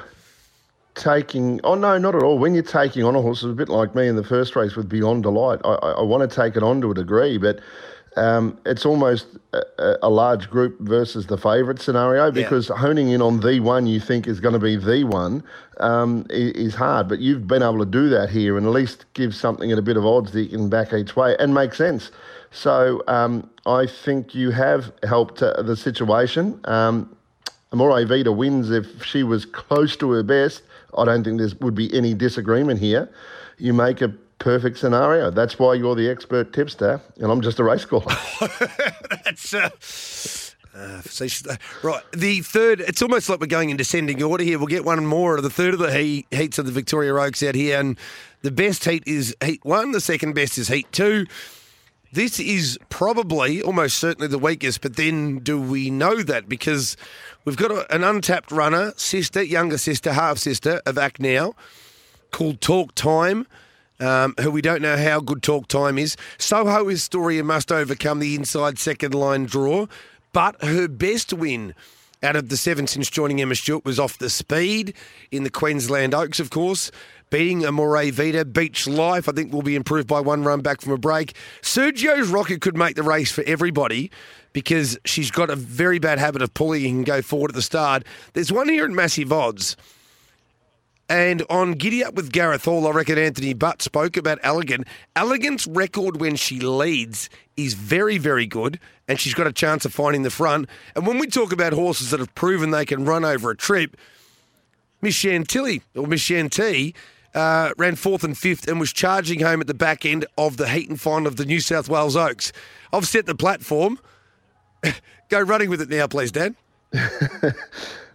[0.94, 2.38] taking, oh no, not at all.
[2.38, 4.77] When you're taking on a horse, it's a bit like me in the first race
[4.77, 5.59] with Beyond Delight.
[5.64, 7.59] I, I, I want to take it on to a degree, but
[8.16, 12.77] um, it's almost a, a, large group versus the favourite scenario because yeah.
[12.77, 15.44] honing in on the one you think is going to be the one
[15.79, 17.09] um, is, hard.
[17.09, 19.83] But you've been able to do that here and at least give something at a
[19.83, 22.11] bit of odds that you can back each way and make sense.
[22.51, 26.61] So um, I think you have helped uh, the situation.
[26.64, 27.14] Um,
[27.73, 30.62] Amore Vita wins if she was close to her best.
[30.97, 33.11] I don't think there would be any disagreement here.
[33.59, 35.31] You make a perfect scenario.
[35.31, 38.14] That's why you're the expert tipster, and I'm just a race caller.
[39.24, 39.55] That's.
[39.55, 39.70] Uh...
[40.74, 41.03] Uh,
[41.83, 42.81] right, the third.
[42.81, 44.59] It's almost like we're going in descending order here.
[44.59, 47.42] We'll get one more of the third of the heat, heats of the Victoria Oaks
[47.42, 47.98] out here, and
[48.42, 49.90] the best heat is heat one.
[49.90, 51.27] The second best is heat two.
[52.12, 56.96] This is probably almost certainly the weakest, but then do we know that because
[57.44, 61.55] we've got a, an untapped runner, sister, younger sister, half sister of Act Now,
[62.31, 63.48] called Talk Time
[64.01, 66.17] um, who we don't know how good talk time is.
[66.39, 69.87] Soho Historia must overcome the inside second line draw,
[70.33, 71.75] but her best win
[72.23, 74.95] out of the seven since joining Emma Stewart was off the speed
[75.31, 76.91] in the Queensland Oaks, of course.
[77.31, 80.93] Beating Amore Vita, Beach Life, I think will be improved by one run back from
[80.93, 81.35] a break.
[81.61, 84.11] Sergio's Rocket could make the race for everybody
[84.55, 88.05] because she's got a very bad habit of pulling and go forward at the start.
[88.33, 89.77] There's one here at massive odds
[91.09, 94.87] and on Giddy Up with Gareth Hall, I reckon Anthony Butt spoke about Elegant.
[95.16, 99.94] Elegant's record when she leads is very, very good, and she's got a chance of
[99.94, 100.68] finding the front.
[100.94, 103.97] And when we talk about horses that have proven they can run over a trip,
[105.01, 106.94] Miss Chantilly, or Miss Chanty,
[107.35, 110.68] uh, ran fourth and fifth and was charging home at the back end of the
[110.68, 112.53] heat and final of the New South Wales Oaks.
[112.92, 113.99] I've set the platform.
[115.29, 116.57] Go running with it now, please, Dan.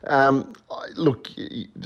[0.07, 0.53] Um,
[0.95, 1.29] look,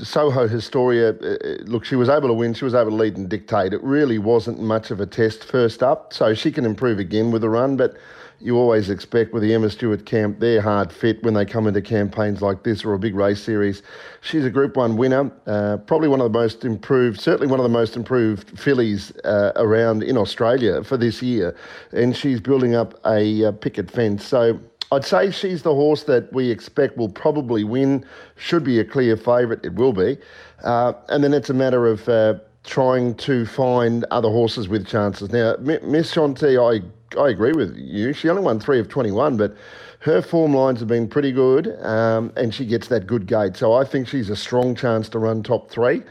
[0.02, 2.54] Soho Historia, uh, uh, look, she was able to win.
[2.54, 3.72] She was able to lead and dictate.
[3.72, 7.44] It really wasn't much of a test first up, so she can improve again with
[7.44, 7.76] a run.
[7.76, 7.96] But
[8.40, 11.82] you always expect with the Emma Stewart camp, they're hard fit when they come into
[11.82, 13.82] campaigns like this or a big race series.
[14.20, 17.64] She's a Group One winner, uh, probably one of the most improved, certainly one of
[17.64, 21.56] the most improved fillies uh, around in Australia for this year,
[21.92, 24.24] and she's building up a, a picket fence.
[24.24, 28.04] So I'd say she's the horse that we expect will probably win.
[28.36, 29.64] Should be a clear favourite.
[29.64, 30.16] It will be.
[30.62, 35.30] Uh, and then it's a matter of uh, trying to find other horses with chances.
[35.30, 36.82] Now, Miss Shanti, I
[37.18, 38.12] I agree with you.
[38.12, 39.56] She only won three of 21, but
[40.00, 43.56] her form lines have been pretty good, um, and she gets that good gate.
[43.56, 46.02] So I think she's a strong chance to run top three.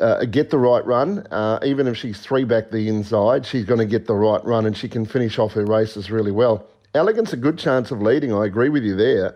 [0.00, 1.26] Uh, get the right run.
[1.30, 4.64] Uh, even if she's three back the inside, she's going to get the right run
[4.66, 6.66] and she can finish off her races really well.
[6.98, 8.34] Elegant's a good chance of leading.
[8.34, 9.34] I agree with you there.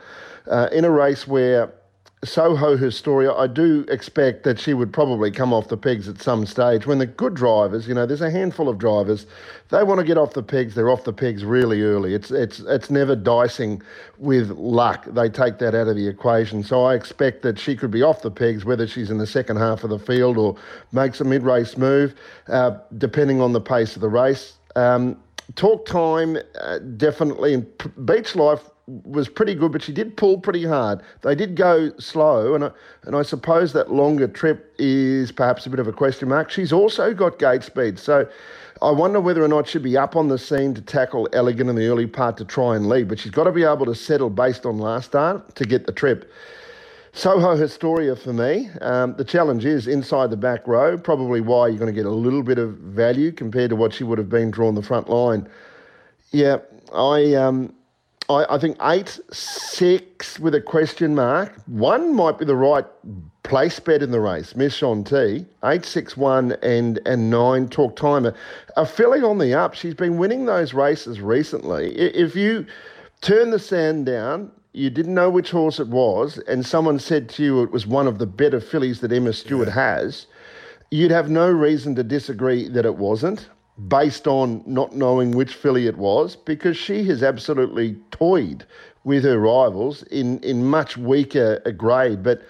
[0.51, 1.73] Uh, in a race where
[2.25, 6.47] Soho Historia, I do expect that she would probably come off the pegs at some
[6.47, 6.87] stage.
[6.87, 9.27] When the good drivers, you know, there's a handful of drivers,
[9.71, 10.75] they want to get off the pegs.
[10.75, 12.15] They're off the pegs really early.
[12.15, 13.83] It's it's it's never dicing
[14.19, 15.05] with luck.
[15.07, 16.63] They take that out of the equation.
[16.63, 19.57] So I expect that she could be off the pegs, whether she's in the second
[19.57, 20.57] half of the field or
[20.93, 22.15] makes a mid-race move,
[22.49, 24.55] uh, depending on the pace of the race.
[24.77, 25.17] Um,
[25.55, 27.55] talk time, uh, definitely.
[27.55, 31.03] And Beach Life was pretty good, but she did pull pretty hard.
[31.23, 32.71] They did go slow, and I,
[33.05, 36.51] and I suppose that longer trip is perhaps a bit of a question mark.
[36.51, 38.29] She's also got gate speed, so
[38.81, 41.77] I wonder whether or not she'd be up on the scene to tackle Elegant in
[41.77, 43.09] the early part to try and lead.
[43.09, 45.93] But she's got to be able to settle based on last start to get the
[45.93, 46.33] trip.
[47.13, 48.71] Soho Historia for me.
[48.81, 52.11] Um, the challenge is inside the back row, probably why you're going to get a
[52.11, 55.47] little bit of value compared to what she would have been drawn the front line.
[56.31, 56.59] Yeah,
[56.95, 57.75] I, um,
[58.31, 61.55] I, I think eight, six with a question mark.
[61.67, 62.87] One might be the right
[63.43, 64.57] place bet in the race.
[64.57, 67.69] Miss Shanti, eight, six, one, and and nine.
[67.69, 68.35] Talk timer,
[68.79, 69.75] a filly on the up.
[69.75, 71.95] She's been winning those races recently.
[71.95, 72.65] If you
[73.21, 77.43] turn the sand down you didn't know which horse it was, and someone said to
[77.45, 79.75] you it was one of the better fillies that Emma Stewart yeah.
[79.75, 80.27] has,
[80.91, 83.49] you'd have no reason to disagree that it wasn't.
[83.89, 88.65] based on not knowing which filly it was because she has absolutely toyed
[89.05, 92.23] with her rivals in, in much weaker a grade.
[92.23, 92.43] But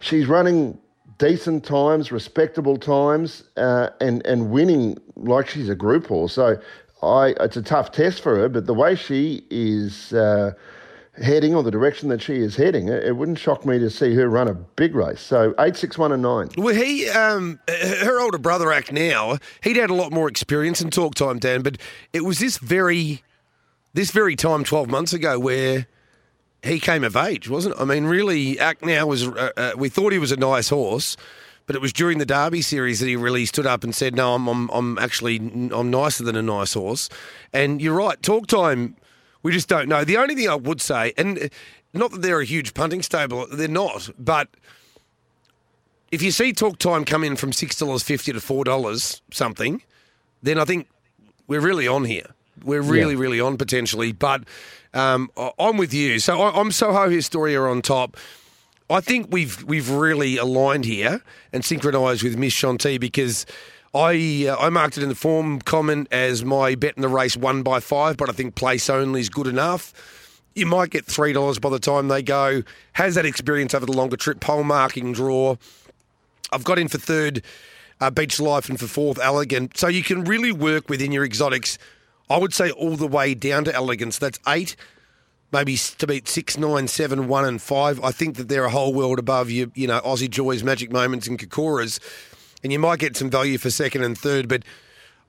[0.00, 0.78] she's running
[1.18, 6.32] decent times, respectable times, uh, and, and winning like she's a group horse.
[6.32, 6.60] So
[7.02, 10.12] I, it's a tough test for her, but the way she is.
[10.12, 10.52] Uh,
[11.22, 14.28] heading or the direction that she is heading, it, wouldn't shock me to see her
[14.28, 15.20] run a big race.
[15.20, 16.48] So eight, six, one, and nine.
[16.56, 20.92] Well, he, um, her older brother, Act now, he'd had a lot more experience and
[20.92, 21.62] talk time, Dan.
[21.62, 21.78] But
[22.12, 23.22] it was this very,
[23.94, 25.86] this very time twelve months ago where
[26.62, 27.80] he came of age, wasn't it?
[27.80, 29.26] I mean, really, Act now was.
[29.28, 31.16] Uh, uh, we thought he was a nice horse.
[31.66, 34.34] But it was during the Derby series that he really stood up and said, "No,
[34.34, 37.10] I'm, I'm, I'm actually, I'm nicer than a nice horse."
[37.52, 38.22] And you're right.
[38.22, 38.96] Talk time
[39.42, 40.04] we just don't know.
[40.04, 41.50] The only thing I would say, and
[41.92, 44.48] not that they're a huge punting stable, they're not, but
[46.10, 49.82] if you see talk time come in from $6.50 to $4 something,
[50.42, 50.88] then I think
[51.46, 52.26] we're really on here.
[52.64, 53.20] We're really, yeah.
[53.20, 54.12] really on potentially.
[54.12, 54.44] But
[54.94, 56.18] um, I'm with you.
[56.18, 58.16] So I'm Soho Historia on top.
[58.90, 61.22] I think we've we've really aligned here
[61.52, 63.44] and synchronised with Miss Shanti because
[63.94, 67.36] I uh, I marked it in the form comment as my bet in the race
[67.36, 69.94] one by five, but I think place only is good enough.
[70.54, 72.62] You might get three dollars by the time they go.
[72.94, 74.40] Has that experience over the longer trip.
[74.40, 75.56] Pole marking draw.
[76.52, 77.42] I've got in for third,
[78.00, 79.76] uh, Beach Life, and for fourth, Elegant.
[79.76, 81.78] So you can really work within your exotics.
[82.30, 84.18] I would say all the way down to Elegance.
[84.18, 84.76] That's eight,
[85.50, 88.02] maybe to beat six, nine, seven, one, and five.
[88.04, 89.72] I think that they're a whole world above you.
[89.74, 92.00] You know, Aussie Joys, Magic Moments, and Kokoras
[92.62, 94.48] and you might get some value for second and third.
[94.48, 94.62] But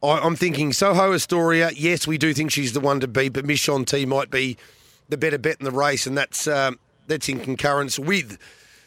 [0.02, 1.72] I, am thinking Soho Astoria.
[1.76, 4.58] Yes, we do think she's the one to beat, but Miss T might be
[5.10, 8.38] the better bet in the race, and that's um, that's in concurrence with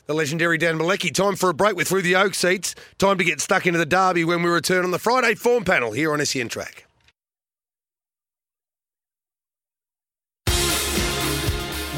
[0.07, 1.13] the legendary Dan Mielicki.
[1.13, 1.77] Time for a break.
[1.77, 2.75] We're through the Oaks heats.
[2.99, 5.93] Time to get stuck into the Derby when we return on the Friday form panel
[5.93, 6.87] here on SEN Track.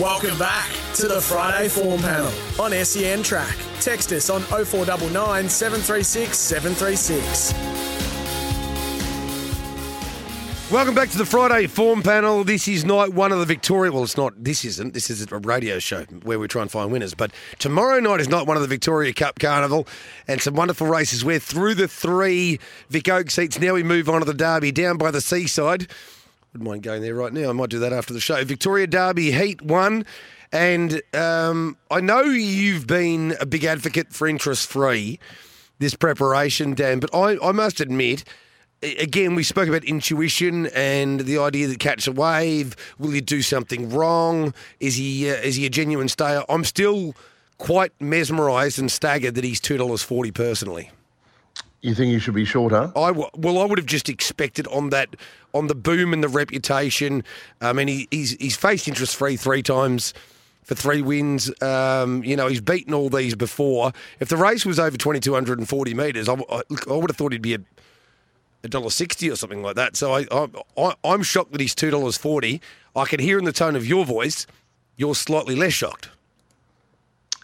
[0.00, 3.57] Welcome back to the Friday form panel on SEN Track.
[3.80, 7.52] Text us on 0499 736 736.
[10.70, 12.44] Welcome back to the Friday form panel.
[12.44, 13.90] This is night one of the Victoria.
[13.90, 14.33] Well, it's not.
[14.42, 14.94] This isn't.
[14.94, 17.12] This is a radio show where we try and find winners.
[17.12, 19.88] But tomorrow night is night one of the Victoria Cup Carnival,
[20.28, 21.24] and some wonderful races.
[21.24, 23.59] We're through the three Vic Oaks heats.
[23.59, 25.88] Now we move on to the Derby down by the seaside.
[26.52, 27.50] Wouldn't mind going there right now.
[27.50, 28.44] I might do that after the show.
[28.44, 30.04] Victoria Derby Heat 1.
[30.54, 35.18] And um, I know you've been a big advocate for interest free
[35.80, 38.22] this preparation, Dan, but I, I must admit,
[38.80, 42.76] again, we spoke about intuition and the idea that catch a wave.
[43.00, 44.54] Will he do something wrong?
[44.78, 46.44] Is he uh, is he a genuine stayer?
[46.48, 47.16] I'm still
[47.58, 50.92] quite mesmerised and staggered that he's two dollars forty personally.
[51.80, 52.92] You think he should be shorter?
[52.94, 55.16] I well, I would have just expected on that
[55.52, 57.24] on the boom and the reputation.
[57.60, 60.14] I mean, he, he's he's faced interest free three times
[60.64, 61.50] for three wins.
[61.62, 63.92] Um, you know, he's beaten all these before.
[64.18, 67.11] If the race was over twenty two hundred and forty metres, I, I, I, would
[67.11, 67.61] have thought he'd be a
[68.64, 69.96] a dollar sixty or something like that.
[69.96, 70.27] So I,
[70.77, 72.61] I I'm shocked that he's two dollars forty.
[72.96, 74.46] I can hear in the tone of your voice,
[74.96, 76.09] you're slightly less shocked.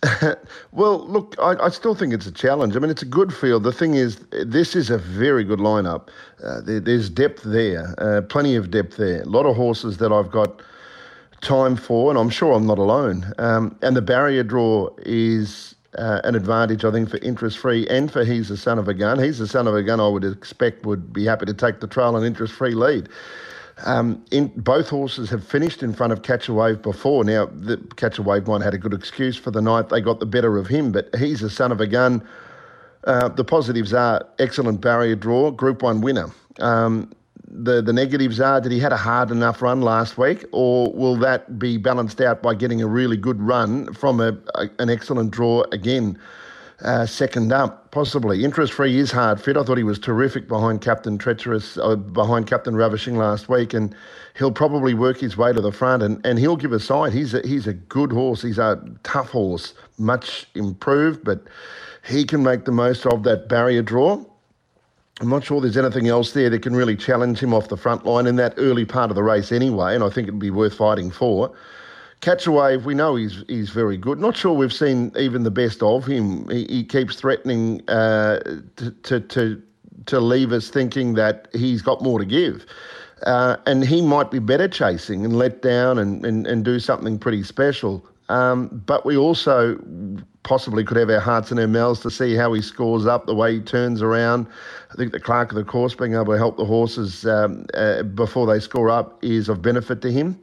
[0.73, 2.75] well, look, I, I, still think it's a challenge.
[2.75, 3.65] I mean, it's a good field.
[3.65, 6.09] The thing is, this is a very good lineup.
[6.43, 9.21] Uh, there, there's depth there, uh, plenty of depth there.
[9.21, 10.63] A lot of horses that I've got
[11.41, 13.33] time for, and I'm sure I'm not alone.
[13.39, 18.11] Um, and the barrier draw is uh, an advantage, I think, for interest free and
[18.11, 19.19] for He's the Son of a Gun.
[19.19, 21.87] He's the Son of a Gun, I would expect, would be happy to take the
[21.87, 23.09] trail and interest free lead.
[23.85, 27.25] Um, in, both horses have finished in front of Catch a Wave before.
[27.25, 29.89] Now, the Catch a Wave one had a good excuse for the night.
[29.89, 32.27] They got the better of him, but he's a son of a gun.
[33.05, 36.31] Uh, the positives are excellent barrier draw, Group One winner.
[36.59, 37.11] Um,
[37.51, 41.17] the the negatives are that he had a hard enough run last week, or will
[41.17, 45.31] that be balanced out by getting a really good run from a, a an excellent
[45.31, 46.19] draw again?
[46.83, 48.45] uh, second up, possibly.
[48.45, 49.57] Interest free is hard fit.
[49.57, 53.95] I thought he was terrific behind Captain Treacherous, uh, behind Captain Ravishing last week, and
[54.37, 57.13] he'll probably work his way to the front and, and he'll give a side.
[57.13, 58.43] He's a, he's a good horse.
[58.43, 61.43] He's a tough horse, much improved, but
[62.07, 64.25] he can make the most of that barrier draw.
[65.21, 68.07] I'm not sure there's anything else there that can really challenge him off the front
[68.07, 70.75] line in that early part of the race anyway, and I think it'd be worth
[70.75, 71.53] fighting for.
[72.21, 74.19] Catch a Wave, we know he's he's very good.
[74.19, 76.49] Not sure we've seen even the best of him.
[76.49, 78.41] He, he keeps threatening uh,
[78.77, 79.63] to, to, to
[80.07, 82.67] to leave us thinking that he's got more to give.
[83.27, 87.19] Uh, and he might be better chasing and let down and, and, and do something
[87.19, 88.05] pretty special.
[88.31, 89.77] Um, but we also
[90.43, 93.35] possibly could have our hearts in our mouths to see how he scores up, the
[93.35, 94.47] way he turns around.
[94.91, 98.03] I think the clerk of the course being able to help the horses um, uh,
[98.03, 100.41] before they score up is of benefit to him.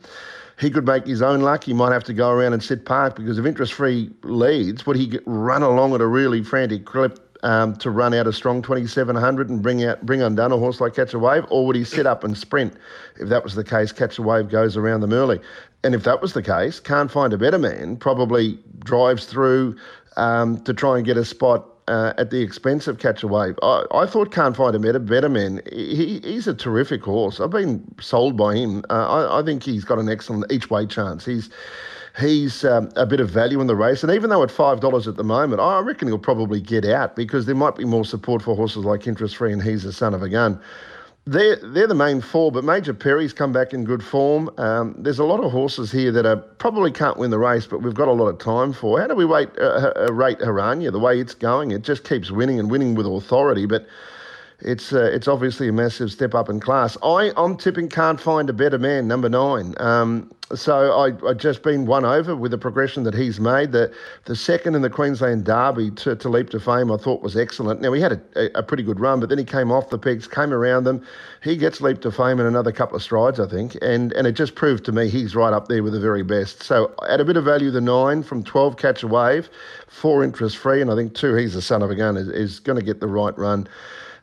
[0.59, 1.63] He could make his own luck.
[1.63, 4.97] He might have to go around and sit park because if interest free leads, would
[4.97, 9.49] he run along at a really frantic clip um, to run out a strong 2700
[9.49, 12.05] and bring out bring undone a horse like Catch a Wave, or would he sit
[12.05, 12.73] up and sprint?
[13.19, 15.39] If that was the case, Catch a Wave goes around them early.
[15.83, 17.97] And if that was the case, can't find a better man.
[17.97, 19.75] Probably drives through
[20.17, 23.57] um, to try and get a spot uh, at the expense of Catch a Wave.
[23.61, 25.61] I, I thought Can't Find a Better, better Man.
[25.71, 27.39] He, he's a terrific horse.
[27.39, 28.83] I've been sold by him.
[28.89, 31.23] Uh, I, I, think he's got an excellent each way chance.
[31.25, 31.49] He's
[32.19, 35.07] he's um, a bit of value in the race, and even though at five dollars
[35.07, 38.41] at the moment, I reckon he'll probably get out because there might be more support
[38.41, 40.59] for horses like Interest Free and He's a Son of a Gun
[41.27, 44.49] they're, they're the main four, but Major Perry's come back in good form.
[44.57, 47.81] Um, there's a lot of horses here that are, probably can't win the race, but
[47.81, 48.99] we've got a lot of time for.
[48.99, 50.91] How do we wait, uh, uh, rate Haranya?
[50.91, 53.85] The way it's going, it just keeps winning and winning with authority, but
[54.59, 56.97] it's uh, it's obviously a massive step up in class.
[57.03, 59.75] I, I'm tipping Can't Find a Better Man, number nine.
[59.77, 63.71] Um, so I, I just been won over with the progression that he's made.
[63.71, 63.93] The
[64.25, 67.81] the second in the Queensland Derby to, to leap to fame, I thought was excellent.
[67.81, 70.27] Now he had a, a, pretty good run, but then he came off the pegs,
[70.27, 71.05] came around them.
[71.43, 74.31] He gets leap to fame in another couple of strides, I think, and and it
[74.31, 76.63] just proved to me he's right up there with the very best.
[76.63, 79.49] So at a bit of value, the nine from twelve catch a wave,
[79.87, 82.59] four interest free, and I think two he's the son of a gun is, is
[82.59, 83.67] going to get the right run.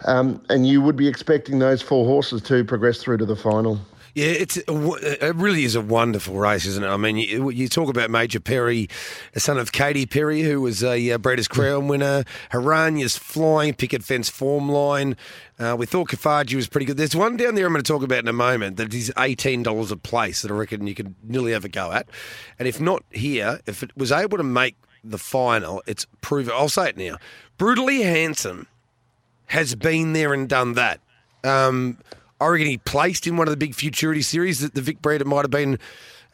[0.04, 3.80] Um, and you would be expecting those four horses to progress through to the final.
[4.14, 6.86] Yeah, it's it really is a wonderful race, isn't it?
[6.86, 8.88] I mean, you, you talk about Major Perry,
[9.32, 12.22] the son of Katie Perry, who was a uh, Breeders' Crown winner.
[12.52, 15.16] Haranya's flying picket fence form line.
[15.58, 16.96] Uh, we thought Kafaji was pretty good.
[16.96, 19.90] There's one down there I'm going to talk about in a moment that is $18
[19.90, 22.08] a place that I reckon you could nearly a go at.
[22.60, 26.54] And if not here, if it was able to make the final, it's proven.
[26.56, 27.16] I'll say it now.
[27.58, 28.68] Brutally Handsome
[29.46, 31.00] has been there and done that.
[31.42, 31.98] Um,
[32.40, 35.24] I reckon he placed in one of the big Futurity series that the Vic Breeder
[35.24, 35.78] might have been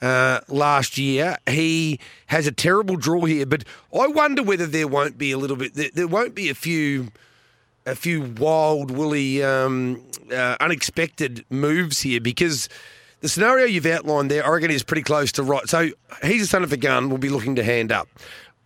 [0.01, 1.37] uh, last year.
[1.49, 5.57] He has a terrible draw here, but I wonder whether there won't be a little
[5.57, 5.75] bit.
[5.75, 7.09] There, there won't be a few,
[7.85, 10.03] a few wild, woolly, um,
[10.33, 12.69] uh, unexpected moves here because.
[13.23, 15.69] The scenario you've outlined there, I reckon, is pretty close to right.
[15.69, 15.91] So
[16.23, 17.11] he's a son of a gun.
[17.11, 18.09] Will be looking to hand up.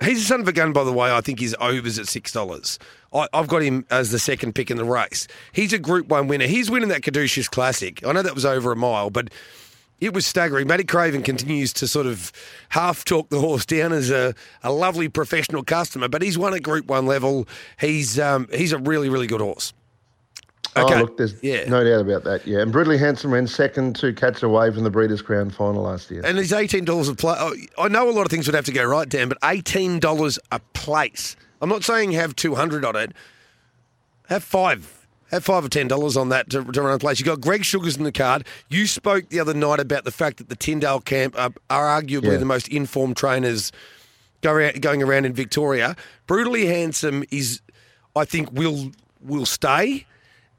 [0.03, 1.13] He's a son of a gun, by the way.
[1.13, 2.79] I think he's overs at six dollars.
[3.13, 5.29] I, have got him as the second pick in the race.
[5.53, 6.47] He's a Group One winner.
[6.47, 8.05] He's winning that Caduceus Classic.
[8.05, 9.31] I know that was over a mile, but
[10.01, 10.67] it was staggering.
[10.67, 12.33] Matty Craven continues to sort of
[12.71, 14.35] half talk the horse down as a,
[14.65, 17.47] a lovely professional customer, but he's won at Group One level.
[17.79, 19.73] He's um, he's a really really good horse.
[20.77, 20.95] Oh, okay.
[20.95, 21.69] Oh, look, there's yeah.
[21.69, 22.47] no doubt about that.
[22.47, 25.83] Yeah, and Brutally Handsome ran second to Catch a Wave in the Breeders' Crown final
[25.83, 26.23] last year.
[26.25, 27.39] And he's eighteen dollars a place.
[27.39, 30.01] Oh, I know a lot of things would have to go right, Dan, but eighteen
[30.01, 33.13] dollars a place I'm not saying have 200 on it.
[34.29, 35.07] Have five.
[35.31, 37.19] Have five or ten dollars on that to, to run a place.
[37.19, 38.47] You got Greg Sugars in the card.
[38.69, 42.33] You spoke the other night about the fact that the Tyndale camp are, are arguably
[42.33, 42.37] yeah.
[42.37, 43.73] the most informed trainers
[44.43, 45.97] going around in Victoria.
[46.27, 47.63] Brutally handsome is,
[48.15, 50.07] I think, will will stay.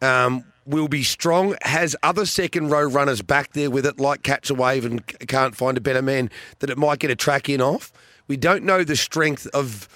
[0.06, 1.56] Um, will be strong.
[1.62, 5.56] Has other second row runners back there with it, like Catch a Wave and can't
[5.56, 6.30] find a better man
[6.60, 7.92] that it might get a track in off.
[8.28, 9.88] We don't know the strength of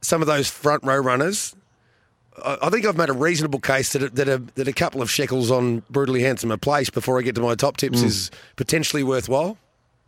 [0.00, 1.54] some of those front row runners.
[2.44, 5.10] I think I've made a reasonable case that a, that a, that a couple of
[5.10, 8.04] shekels on brutally handsome a place before I get to my top tips mm.
[8.04, 9.56] is potentially worthwhile.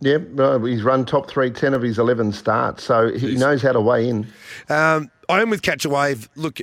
[0.00, 0.18] Yeah,
[0.61, 3.38] he's run top three, 10 of his 11 starts, so he Jeez.
[3.38, 4.28] knows how to weigh in.
[4.68, 6.28] Um, I am with Catch a Wave.
[6.36, 6.61] Look,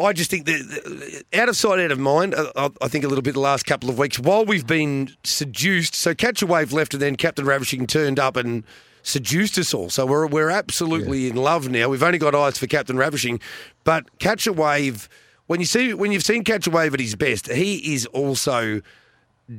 [0.00, 2.34] I just think that uh, out of sight, out of mind.
[2.34, 5.10] Uh, I, I, think a little bit the last couple of weeks while we've been
[5.24, 5.94] seduced.
[5.94, 8.64] So Catch a Wave left, and then Captain Ravishing turned up and
[9.02, 9.90] seduced us all.
[9.90, 11.30] So we're, we're absolutely yeah.
[11.30, 11.88] in love now.
[11.88, 13.40] We've only got eyes for Captain Ravishing,
[13.84, 15.08] but Catch a Wave.
[15.46, 18.82] When you see when you've seen Catch a Wave at his best, he is also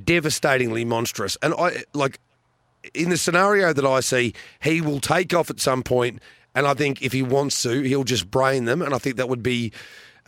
[0.04, 1.36] devastatingly monstrous.
[1.42, 2.20] And I like
[2.94, 6.22] in the scenario that I see, he will take off at some point,
[6.56, 8.82] and I think if he wants to, he'll just brain them.
[8.82, 9.74] And I think that would be.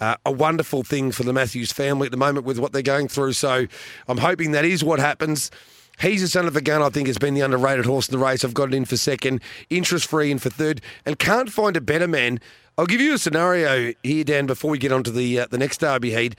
[0.02, 3.08] Uh, a wonderful thing for the Matthews family at the moment with what they're going
[3.08, 3.34] through.
[3.34, 3.68] So
[4.08, 5.52] I'm hoping that is what happens.
[6.00, 8.26] He's a son of a gun, I think, has been the underrated horse in the
[8.26, 8.44] race.
[8.44, 11.82] I've got it in for second, interest free in for third, and can't find a
[11.82, 12.40] better man.
[12.80, 15.60] I'll give you a scenario here, Dan, before we get on to the, uh, the
[15.60, 16.36] next Derby Heat.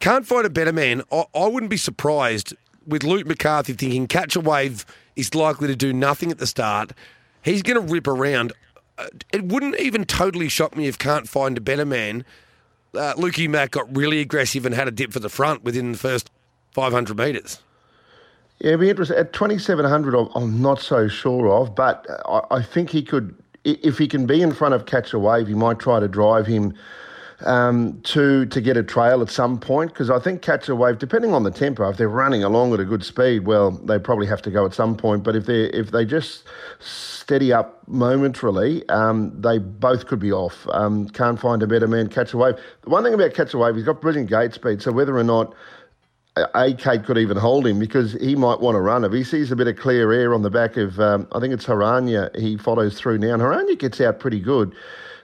[0.00, 1.02] Can't find a better man.
[1.10, 2.54] I, I wouldn't be surprised
[2.86, 4.84] with Luke McCarthy thinking Catch a Wave
[5.16, 6.92] is likely to do nothing at the start.
[7.40, 8.52] He's going to rip around.
[8.98, 12.26] Uh, it wouldn't even totally shock me if Can't Find a Better Man.
[12.94, 15.98] Uh, Lukey Mack got really aggressive and had a dip for the front within the
[15.98, 16.30] first
[16.72, 17.60] 500 metres.
[18.60, 19.16] Yeah, it'd be interesting.
[19.16, 23.34] At 2,700, I'm not so sure of, but I, I think he could
[23.64, 26.46] if he can be in front of Catch a Wave, he might try to drive
[26.46, 26.74] him
[27.46, 30.98] um, to to get a trail at some point because I think Catch a Wave,
[30.98, 34.26] depending on the tempo, if they're running along at a good speed, well, they probably
[34.26, 35.22] have to go at some point.
[35.22, 36.44] But if they if they just
[36.80, 40.66] steady up momentarily, um, they both could be off.
[40.72, 42.08] Um, can't find a better man.
[42.08, 42.56] Catch a Wave.
[42.82, 44.82] The one thing about Catch a Wave, he's got brilliant gate speed.
[44.82, 45.54] So whether or not
[46.54, 49.04] a Kate could even hold him because he might want to run.
[49.04, 51.52] If he sees a bit of clear air on the back of, um, I think
[51.52, 53.34] it's Haranya, he follows through now.
[53.34, 54.74] And Haranya gets out pretty good.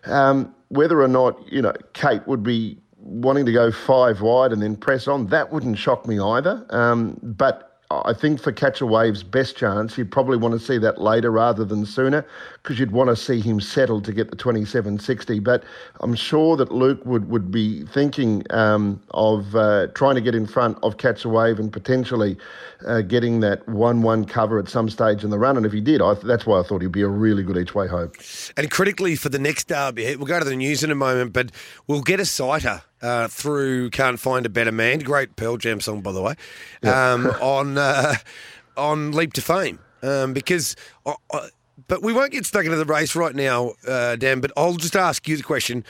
[0.07, 4.63] Um, whether or not, you know, Kate would be wanting to go five wide and
[4.63, 6.67] then press on, that wouldn't shock me either.
[6.71, 10.79] Um, but I think for Catch a Wave's best chance, you'd probably want to see
[10.79, 12.27] that later rather than sooner
[12.65, 15.39] because you'd want to see him settle to get the 2760.
[15.41, 15.65] But
[16.01, 20.47] I'm sure that Luke would, would be thinking um, of uh, trying to get in
[20.47, 22.39] front of Catch a Wave and potentially
[22.87, 25.59] uh, getting that 1 1 cover at some stage in the run.
[25.59, 27.75] And if he did, I, that's why I thought he'd be a really good each
[27.75, 28.17] way hope.
[28.57, 31.51] And critically for the next derby, we'll go to the news in a moment, but
[31.87, 36.01] we'll get a sighter uh, through "Can't Find a Better Man." Great Pearl Jam song,
[36.01, 36.35] by the way.
[36.83, 38.15] Um, on uh,
[38.75, 40.77] on Leap to Fame, um, because.
[41.05, 41.49] I, I,
[41.89, 44.41] but we won't get stuck into the race right now, uh, Dan.
[44.41, 45.85] But I'll just ask you the question.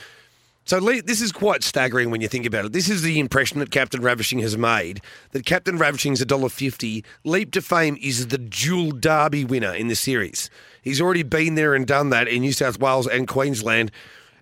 [0.67, 2.73] So this is quite staggering when you think about it.
[2.73, 7.05] This is the impression that Captain Ravishing has made that Captain Ravishing's a dollar fifty.
[7.23, 10.49] Leap to Fame is the dual Derby winner in the series.
[10.81, 13.91] He's already been there and done that in New South Wales and Queensland.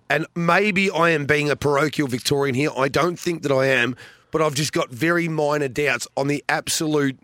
[0.08, 2.70] And maybe I am being a parochial Victorian here.
[2.76, 3.96] I don't think that I am,
[4.30, 7.18] but I've just got very minor doubts on the absolute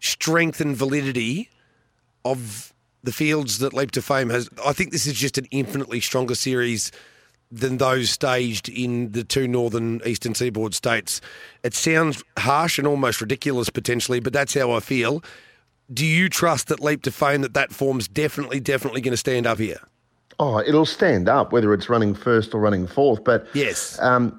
[0.00, 1.50] strength and validity
[2.24, 2.72] of
[3.02, 4.48] the fields that Leap to Fame has.
[4.64, 6.90] I think this is just an infinitely stronger series
[7.50, 11.20] than those staged in the two northern eastern seaboard states.
[11.62, 15.22] It sounds harsh and almost ridiculous potentially, but that's how I feel.
[15.92, 19.46] Do you trust that Leap to Fame that that form's definitely, definitely going to stand
[19.46, 19.78] up here?
[20.38, 23.24] Oh, it'll stand up whether it's running first or running fourth.
[23.24, 24.38] But yes, um,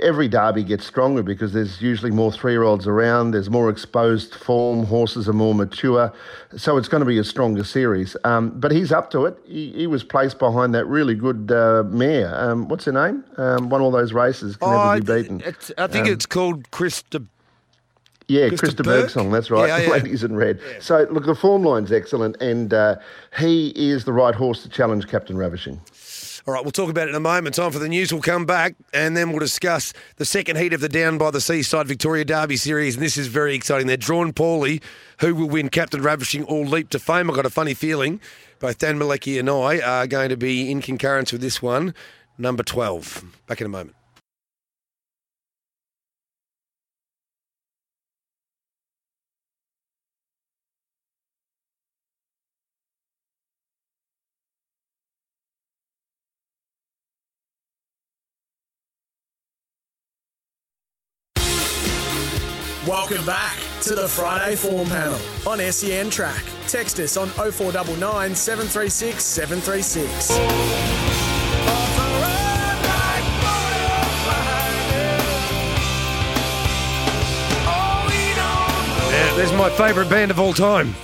[0.00, 3.32] every derby gets stronger because there's usually more three-year-olds around.
[3.32, 4.84] There's more exposed form.
[4.84, 6.12] Horses are more mature,
[6.56, 8.16] so it's going to be a stronger series.
[8.22, 9.36] Um, but he's up to it.
[9.44, 12.32] He, he, was placed behind that really good uh, mare.
[12.34, 13.24] Um, what's her name?
[13.36, 14.56] Um, won all those races.
[14.56, 15.42] Can oh, never be beaten.
[15.76, 17.26] I think um, it's called Krista
[18.28, 19.68] yeah, Krista Bergsong, that's right.
[19.68, 19.90] Yeah, yeah.
[19.90, 20.60] Ladies in red.
[20.66, 20.80] Yeah.
[20.80, 22.96] So, look, the form line's excellent, and uh,
[23.38, 25.80] he is the right horse to challenge Captain Ravishing.
[26.46, 27.54] All right, we'll talk about it in a moment.
[27.54, 28.12] Time for the news.
[28.12, 31.40] We'll come back and then we'll discuss the second heat of the Down by the
[31.40, 32.96] Seaside Victoria Derby Series.
[32.96, 33.86] And this is very exciting.
[33.86, 34.82] They're drawn poorly.
[35.20, 37.30] Who will win Captain Ravishing or Leap to Fame?
[37.30, 38.20] I've got a funny feeling
[38.62, 41.94] both Dan Mielicki and I are going to be in concurrence with this one.
[42.38, 43.24] Number 12.
[43.46, 43.96] Back in a moment.
[62.92, 66.44] Welcome back to the Friday Form Panel on SEN Track.
[66.68, 70.30] Text us on 0499 736 736.
[79.08, 80.94] Yeah, there's my favourite band of all time.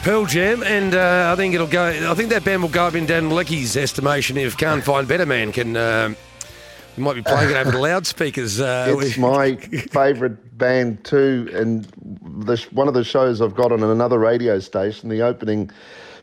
[0.00, 1.84] Pearl Jam, and uh, I think it'll go.
[2.10, 5.26] I think that band will go up in Dan Mielicki's estimation if Can't Find Better
[5.26, 6.14] Man can uh,
[6.96, 8.60] you might be playing it over the loudspeakers.
[8.60, 11.84] Uh, it's my favourite band too, and
[12.46, 15.08] the, one of the shows I've got on another radio station.
[15.08, 15.70] The opening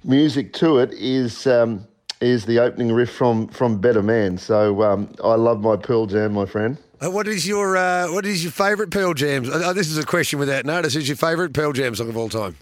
[0.04, 1.88] music to it is um,
[2.22, 4.38] is the opening riff from from Better Man.
[4.38, 6.78] So um, I love my Pearl Jam, my friend.
[7.04, 9.46] Uh, what is your uh, what is your favourite Pearl Jam?
[9.52, 10.96] Uh, this is a question without notice.
[10.96, 12.56] Is your favourite Pearl Jam song of all time?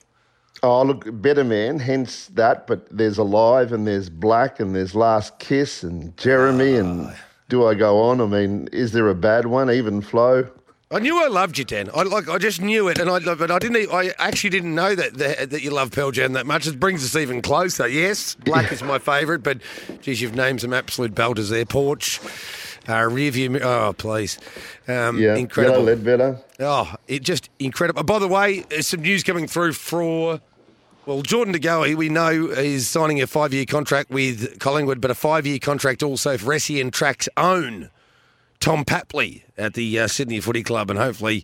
[0.64, 2.68] Oh, look, Better Man, hence that.
[2.68, 7.16] But there's Alive and there's Black and there's Last Kiss and Jeremy and ah
[7.52, 8.22] do I go on?
[8.22, 9.70] I mean, is there a bad one?
[9.70, 10.48] Even flow?
[10.90, 11.90] I knew I loved you, Dan.
[11.94, 12.28] I like.
[12.28, 13.20] I just knew it, and I.
[13.20, 13.94] But I didn't.
[13.94, 16.66] I actually didn't know that that, that you love Pearl Jam that much.
[16.66, 17.88] It brings us even closer.
[17.88, 19.60] Yes, Black is my favourite, but
[20.02, 21.66] geez, you've named some absolute belters there.
[21.66, 22.20] Porch,
[22.88, 23.60] uh, view.
[23.60, 24.38] Oh, please.
[24.88, 25.86] Um, yeah, incredible.
[25.86, 26.42] Yellow better.
[26.60, 28.04] Oh, it just incredible.
[28.04, 30.42] By the way, there's some news coming through for
[31.06, 35.10] well, Jordan De Goey, we know, is signing a five year contract with Collingwood, but
[35.10, 37.90] a five year contract also for SEN Track's own
[38.60, 41.44] Tom Papley at the uh, Sydney Footy Club, and hopefully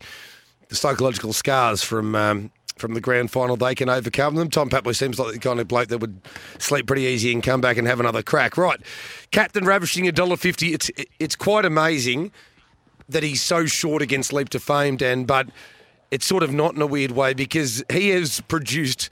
[0.70, 2.16] the psychological scars from.
[2.16, 4.52] Um, from the grand final, they can overcome them.
[4.52, 6.22] Tom Papley seems like the kind of bloke that would
[6.60, 8.56] sleep pretty easy and come back and have another crack.
[8.56, 8.80] Right,
[9.32, 10.76] Captain ravishing a dollar fifty.
[10.76, 12.32] It's it's quite amazing
[13.10, 15.24] that he's so short against Leap to Fame, Dan.
[15.24, 15.48] But
[16.12, 19.10] it's sort of not in a weird way because he has produced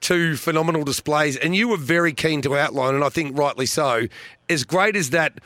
[0.00, 4.06] two phenomenal displays, and you were very keen to outline, and I think rightly so.
[4.48, 5.40] As great as that,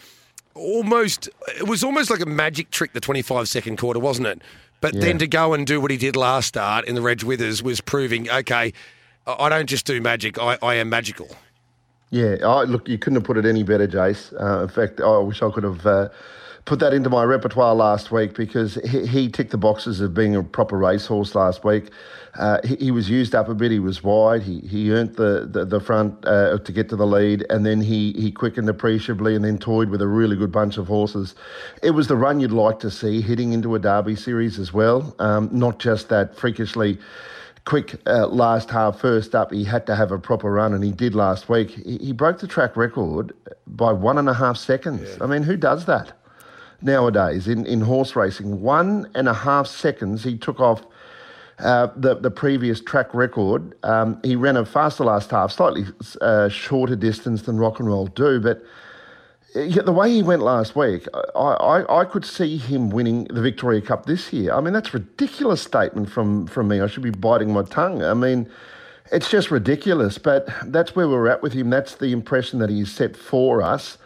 [0.54, 1.28] almost
[1.58, 2.92] it was almost like a magic trick.
[2.92, 4.42] The twenty-five second quarter, wasn't it?
[4.80, 7.62] But then to go and do what he did last start in the Reg Withers
[7.62, 8.72] was proving okay.
[9.26, 11.28] I don't just do magic; I, I am magical.
[12.10, 14.34] Yeah, oh, look, you couldn't have put it any better, Jace.
[14.38, 16.08] Uh, in fact, I wish I could have uh,
[16.64, 20.36] put that into my repertoire last week because he, he ticked the boxes of being
[20.36, 21.90] a proper racehorse last week.
[22.34, 23.70] Uh, he, he, was used up a bit.
[23.70, 24.42] He was wide.
[24.42, 27.80] He he earned the the, the front uh, to get to the lead, and then
[27.80, 31.34] he he quickened appreciably, and then toyed with a really good bunch of horses.
[31.82, 35.14] It was the run you'd like to see hitting into a Derby series as well,
[35.18, 36.98] um, not just that freakishly
[37.66, 39.52] quick uh, last half first up.
[39.52, 41.70] He had to have a proper run, and he did last week.
[41.70, 43.34] He, he broke the track record
[43.66, 45.02] by one and a half seconds.
[45.02, 45.24] Yeah.
[45.24, 46.14] I mean, who does that
[46.82, 48.60] nowadays in, in horse racing?
[48.60, 50.24] One and a half seconds.
[50.24, 50.84] He took off.
[51.58, 55.84] Uh, the the previous track record, um, he ran a faster last half, slightly
[56.20, 58.64] uh, shorter distance than Rock and Roll do, but
[59.54, 63.82] the way he went last week, I, I, I, could see him winning the Victoria
[63.82, 64.54] Cup this year.
[64.54, 66.80] I mean, that's a ridiculous statement from, from me.
[66.80, 68.02] I should be biting my tongue.
[68.02, 68.48] I mean,
[69.10, 70.16] it's just ridiculous.
[70.16, 71.68] But that's where we're at with him.
[71.68, 73.98] That's the impression that he's set for us.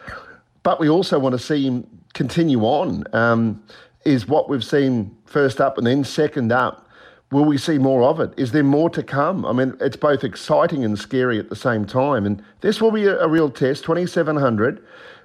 [0.63, 3.03] But we also want to see him continue on.
[3.13, 3.63] Um,
[4.07, 6.89] is what we've seen first up and then second up.
[7.29, 8.31] Will we see more of it?
[8.37, 9.45] Is there more to come?
[9.45, 12.25] I mean, it's both exciting and scary at the same time.
[12.25, 13.83] And this will be a, a real test.
[13.83, 14.81] 2,700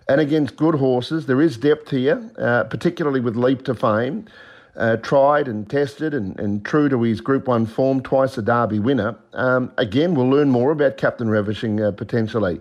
[0.09, 1.27] and against good horses.
[1.27, 4.27] There is depth here, uh, particularly with Leap to Fame.
[4.75, 8.79] Uh, tried and tested and, and true to his Group 1 form, twice a Derby
[8.79, 9.15] winner.
[9.35, 12.59] Um, again, we'll learn more about Captain Ravishing uh, potentially.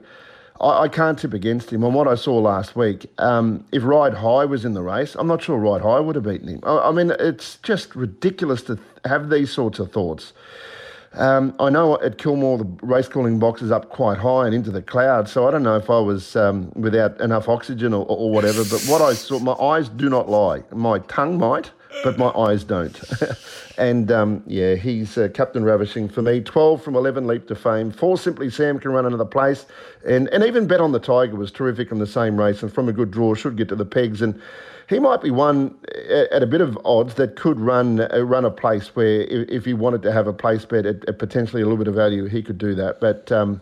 [0.62, 1.84] I, I, can't tip against him.
[1.84, 5.28] On what I saw last week, um, if Ride High was in the race, I'm
[5.28, 6.60] not sure Ride High would have beaten him.
[6.64, 10.34] I, I mean, it's just ridiculous to have these sorts of thoughts.
[11.14, 14.72] Um, I know at Kilmore the race calling box is up quite high and into
[14.72, 18.32] the clouds, so I don't know if I was um, without enough oxygen or, or,
[18.32, 18.64] whatever.
[18.64, 20.64] But what I saw, my eyes do not lie.
[20.72, 21.72] My tongue might,
[22.04, 23.00] but my eyes don't.
[23.78, 26.42] and um, yeah, he's uh, Captain Ravishing for me.
[26.42, 27.92] Twelve from eleven, leap to fame.
[27.92, 29.66] Four simply Sam can run another place,
[30.06, 32.90] and and even bet on the Tiger was terrific in the same race, and from
[32.90, 34.40] a good draw should get to the pegs and
[34.92, 35.74] he might be one
[36.10, 39.74] at a bit of odds that could run uh, run a place where if he
[39.74, 42.44] wanted to have a place bet at, at potentially a little bit of value, he
[42.44, 43.00] could do that.
[43.00, 43.62] But um,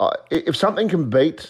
[0.00, 1.48] uh, if something can beat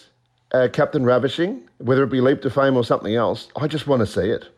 [0.51, 4.01] uh, Captain Ravishing, whether it be Leap to Fame or something else, I just want
[4.01, 4.49] to see it.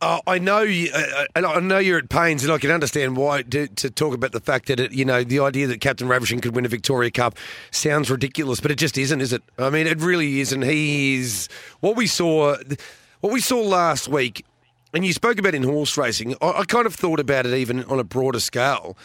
[0.00, 3.16] Uh, I know you, uh, and I know you're at pains, and I can understand
[3.16, 6.08] why to, to talk about the fact that it, you know the idea that Captain
[6.08, 7.38] Ravishing could win a Victoria Cup
[7.70, 9.42] sounds ridiculous, but it just isn't, is it?
[9.58, 10.62] I mean, it really isn't.
[10.62, 11.48] He is
[11.80, 12.56] what we saw.
[13.20, 14.44] What we saw last week,
[14.92, 17.84] and you spoke about in horse racing, I, I kind of thought about it even
[17.84, 18.98] on a broader scale.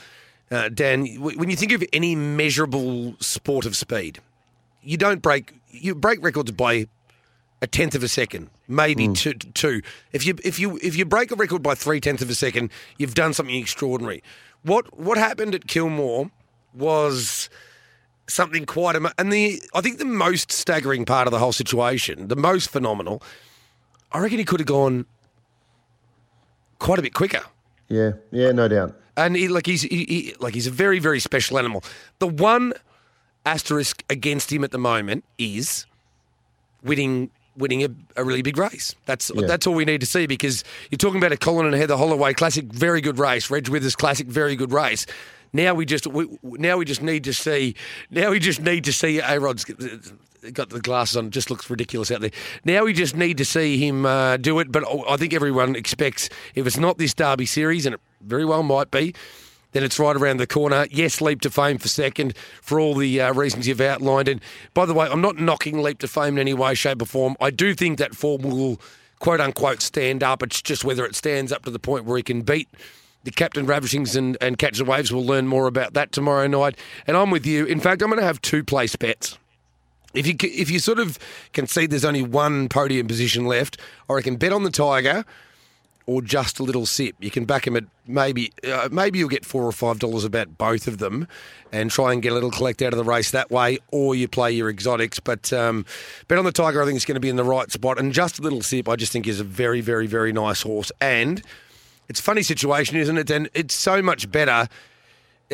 [0.52, 4.20] Uh, Dan, when you think of any measurable sport of speed,
[4.82, 6.88] you don't break you break records by
[7.62, 9.18] a tenth of a second, maybe mm.
[9.18, 9.82] two, two.
[10.14, 12.72] If you if you if you break a record by three tenths of a second,
[12.98, 14.24] you've done something extraordinary.
[14.64, 16.32] What what happened at Kilmore
[16.74, 17.50] was
[18.28, 22.36] something quite and the I think the most staggering part of the whole situation, the
[22.36, 23.22] most phenomenal,
[24.12, 25.06] I reckon he could have gone
[26.78, 27.42] quite a bit quicker.
[27.90, 28.96] Yeah, yeah, no doubt.
[29.18, 31.84] And he, like he's he, he, like he's a very very special animal.
[32.20, 32.74] The one
[33.46, 35.86] asterisk against him at the moment is
[36.84, 38.96] winning winning a, a really big race.
[39.06, 39.46] That's yeah.
[39.46, 42.34] that's all we need to see because you're talking about a Colin and Heather Holloway
[42.34, 43.50] Classic, very good race.
[43.52, 45.06] Reg Withers Classic, very good race.
[45.54, 47.76] Now we just we, now we just need to see
[48.10, 49.66] now we just need to see A Rod's
[50.54, 52.32] got the glasses on, just looks ridiculous out there.
[52.64, 56.30] Now we just need to see him uh, do it, but I think everyone expects
[56.56, 59.14] if it's not this Derby series, and it very well might be,
[59.72, 60.88] then it's right around the corner.
[60.90, 64.28] Yes, Leap to Fame for second for all the uh, reasons you've outlined.
[64.28, 64.42] And
[64.74, 67.36] by the way, I'm not knocking Leap to Fame in any way, shape, or form.
[67.40, 68.80] I do think that form will
[69.20, 70.42] quote unquote stand up.
[70.42, 72.68] It's just whether it stands up to the point where he can beat
[73.24, 75.12] the Captain Ravishings and, and Catch the Waves.
[75.12, 76.78] We'll learn more about that tomorrow night.
[77.06, 77.66] And I'm with you.
[77.66, 79.38] In fact, I'm going to have two place bets.
[80.14, 81.20] If you if you sort of
[81.54, 85.24] can see there's only one podium position left, or I can bet on the Tiger
[86.10, 87.16] or just a little sip.
[87.20, 90.58] You can back him at maybe uh, maybe you'll get four or five dollars about
[90.58, 91.28] both of them,
[91.72, 94.28] and try and get a little collect out of the race that way, or you
[94.28, 95.20] play your exotics.
[95.20, 95.86] But um,
[96.28, 98.12] bet on the Tiger, I think it's going to be in the right spot, and
[98.12, 101.44] just a little sip, I just think is a very very very nice horse, and
[102.08, 103.30] it's a funny situation, isn't it?
[103.30, 104.68] And it's so much better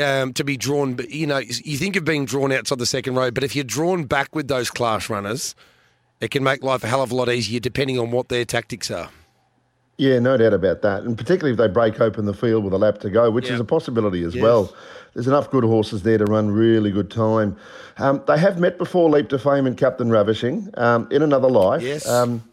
[0.01, 0.97] um, to be drawn.
[1.09, 4.05] You know, you think of being drawn outside the second row, but if you're drawn
[4.05, 5.53] back with those class runners,
[6.21, 8.89] it can make life a hell of a lot easier depending on what their tactics
[8.89, 9.09] are.
[9.97, 11.03] Yeah, no doubt about that.
[11.03, 13.53] And particularly if they break open the field with a lap to go, which Yeah.
[13.55, 14.43] is a possibility as Yes.
[14.43, 14.73] well.
[15.13, 17.55] There's enough good horses there to run really good time.
[17.97, 21.81] Um, they have met before Leap to Fame and Captain Ravishing um, in another life.
[21.81, 22.05] Yes.
[22.09, 22.43] Um,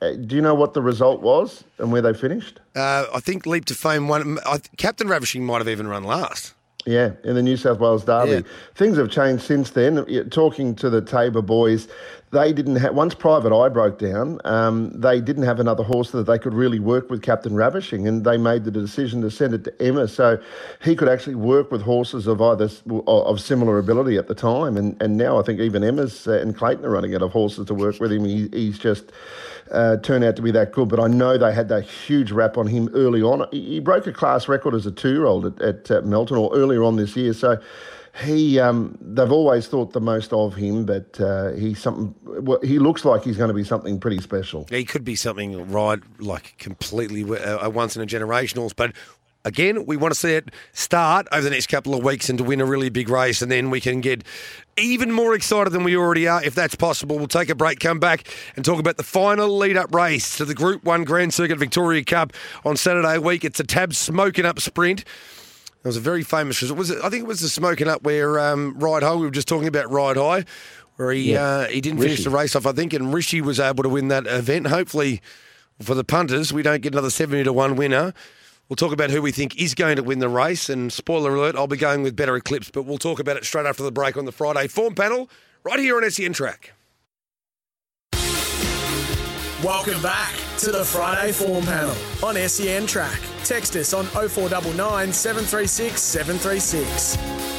[0.00, 2.60] uh, do you know what the result was and where they finished?
[2.76, 4.38] Uh, I think Leap to Fame won.
[4.46, 6.54] I, Captain Ravishing might have even run last.
[6.84, 8.32] Yeah, in the New South Wales Derby.
[8.32, 8.40] Yeah.
[8.74, 10.04] Things have changed since then.
[10.30, 11.86] Talking to the Tabor boys,
[12.32, 16.24] they didn't have, once Private Eye broke down, um, they didn't have another horse that
[16.24, 19.62] they could really work with Captain Ravishing, and they made the decision to send it
[19.64, 20.42] to Emma so
[20.82, 22.68] he could actually work with horses of either
[23.06, 24.76] of similar ability at the time.
[24.76, 27.66] And, and now I think even Emma's uh, and Clayton are running out of horses
[27.66, 28.24] to work with him.
[28.24, 29.12] He, he's just
[29.72, 30.88] uh, turned out to be that good.
[30.88, 33.46] But I know they had that huge rap on him early on.
[33.50, 36.96] He, broke a class record as a two-year-old at, at uh, Melton or earlier on
[36.96, 37.32] this year.
[37.32, 37.60] So
[38.22, 42.14] he, um, they've always thought the most of him, but uh, he's something.
[42.24, 44.66] Well, he looks like he's going to be something pretty special.
[44.70, 48.74] He could be something right, like completely uh, once in a generation horse.
[48.74, 48.92] But
[49.44, 52.44] again, we want to see it start over the next couple of weeks and to
[52.44, 54.24] win a really big race, and then we can get
[54.76, 57.18] even more excited than we already are, if that's possible.
[57.18, 58.26] We'll take a break, come back,
[58.56, 62.32] and talk about the final lead-up race to the Group One Grand Circuit Victoria Cup
[62.64, 63.44] on Saturday week.
[63.44, 65.00] It's a Tab Smoken Up Sprint.
[65.00, 66.78] It was a very famous result.
[66.78, 66.98] Was it?
[67.02, 69.16] I think it was the smoken up where um, Ride High.
[69.16, 70.44] We were just talking about Ride High,
[70.94, 72.66] where he uh, he didn't finish the race off.
[72.66, 74.68] I think, and Rishi was able to win that event.
[74.68, 75.20] Hopefully,
[75.80, 78.14] for the punters, we don't get another seventy to one winner.
[78.72, 80.70] We'll talk about who we think is going to win the race.
[80.70, 83.66] And spoiler alert, I'll be going with Better Eclipse, but we'll talk about it straight
[83.66, 85.28] after the break on the Friday form panel,
[85.62, 86.72] right here on SEN Track.
[89.62, 91.94] Welcome back to the Friday Form Panel
[92.24, 93.20] on SEN Track.
[93.44, 97.51] Text us on 0499 736 736.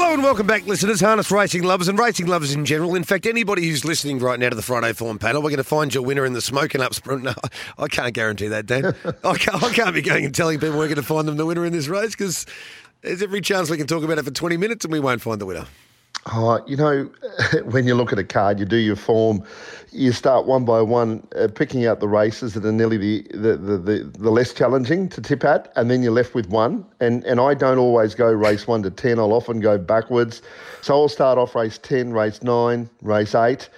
[0.00, 2.94] Hello and welcome back, listeners, harness racing lovers and racing lovers in general.
[2.94, 5.64] In fact, anybody who's listening right now to the Friday Form panel, we're going to
[5.64, 7.24] find your winner in the smoken up sprint.
[7.24, 7.34] No,
[7.76, 8.94] I can't guarantee that, Dan.
[9.24, 11.44] I, can't, I can't be going and telling people we're going to find them the
[11.44, 12.46] winner in this race because
[13.02, 15.40] there's every chance we can talk about it for 20 minutes and we won't find
[15.40, 15.66] the winner.
[16.30, 17.10] Oh, you know,
[17.64, 19.42] when you look at a card, you do your form,
[19.92, 23.56] you start one by one uh, picking out the races that are nearly the, the,
[23.56, 26.84] the, the, the less challenging to tip at, and then you're left with one.
[27.00, 30.42] And, and I don't always go race one to 10, I'll often go backwards.
[30.82, 33.68] So I'll start off race 10, race 9, race 8.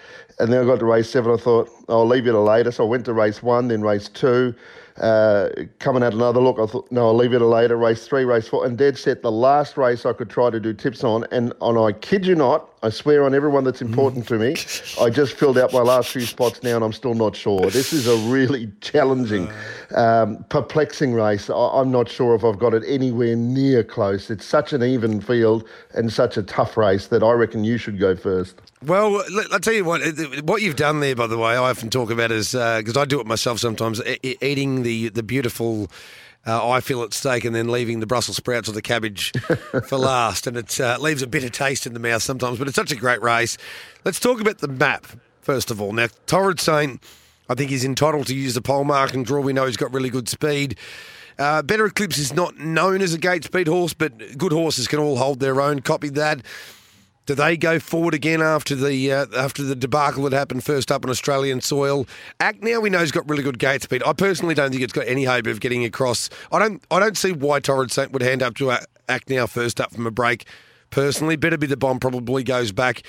[0.41, 2.73] And then I got to race 7, I thought, I'll leave it to later.
[2.73, 4.55] So I went to race 1, then race 2.
[4.97, 7.77] Uh, coming at another look, I thought, no, I'll leave it a later.
[7.77, 10.73] Race three, race four, and dead set the last race I could try to do
[10.73, 11.25] tips on.
[11.31, 13.89] And, and I kid you not, I swear on everyone that's mm.
[13.89, 14.57] important to me,
[15.01, 17.71] I just filled out my last few spots now and I'm still not sure.
[17.71, 19.49] This is a really challenging,
[19.95, 20.01] uh.
[20.01, 21.51] um, perplexing race.
[21.51, 24.31] I, I'm not sure if I've got it anywhere near close.
[24.31, 27.99] It's such an even field and such a tough race that I reckon you should
[27.99, 28.61] go first.
[28.85, 30.01] Well, let- I'll tell you what.
[30.45, 33.05] What you've done there, by the way, I often talk about is uh, because I
[33.05, 34.01] do it myself sometimes.
[34.07, 35.91] e- Eating the the beautiful
[36.47, 39.33] uh, eye fillet steak and then leaving the Brussels sprouts or the cabbage
[39.89, 42.59] for last, and it uh, leaves a bitter taste in the mouth sometimes.
[42.59, 43.59] But it's such a great race.
[44.05, 45.07] Let's talk about the map
[45.41, 45.93] first of all.
[45.93, 47.03] Now, Torrid Saint,
[47.49, 49.41] I think he's entitled to use the pole mark and draw.
[49.41, 50.77] We know he's got really good speed.
[51.39, 54.99] Uh, Better Eclipse is not known as a gate speed horse, but good horses can
[54.99, 55.81] all hold their own.
[55.81, 56.43] Copy that.
[57.31, 61.05] Do they go forward again after the uh, after the debacle that happened first up
[61.05, 62.09] on Australian soil?
[62.41, 64.03] Act now we know he's got really good gate speed.
[64.05, 66.29] I personally don't think it's got any hope of getting across.
[66.51, 68.77] I don't I don't see why Torrid Saint would hand up to
[69.09, 70.45] Act now first up from a break.
[70.91, 73.05] Personally, better be the bomb probably goes back.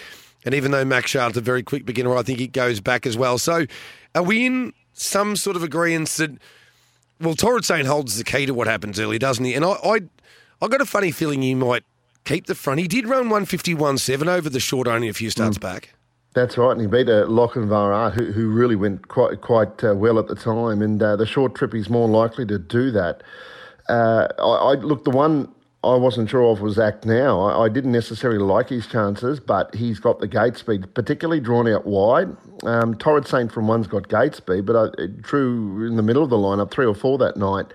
[0.46, 3.18] And even though Max Charlotte's a very quick beginner, I think it goes back as
[3.18, 3.40] well.
[3.40, 3.66] So
[4.14, 6.38] are we in some sort of agreement that
[7.20, 9.56] well, Torrid Saint holds the key to what happens early, doesn't he?
[9.56, 10.02] And I, I,
[10.62, 11.84] I got a funny feeling you might
[12.24, 12.80] keep the front.
[12.80, 15.94] He did run 151.7 over the short only a few starts back.
[16.34, 20.18] That's right, and he beat uh, Lochinvar who, who really went quite quite uh, well
[20.18, 20.82] at the time.
[20.82, 23.22] And uh, the short trip, he's more likely to do that.
[23.90, 25.54] Uh, I, I look, the one
[25.84, 27.42] I wasn't sure of was Act Now.
[27.42, 31.68] I, I didn't necessarily like his chances, but he's got the gate speed, particularly drawn
[31.68, 32.38] out wide.
[32.64, 36.24] Um, Torrid Saint from one's got gate speed, but I, it drew in the middle
[36.24, 37.66] of the lineup three or four that night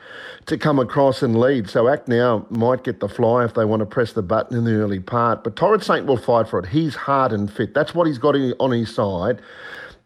[0.47, 1.69] to come across and lead.
[1.69, 4.65] So Act Now might get the fly if they want to press the button in
[4.65, 5.43] the early part.
[5.43, 6.67] But Torrid Saint will fight for it.
[6.67, 7.75] He's hard and fit.
[7.75, 9.43] That's what he's got on his side.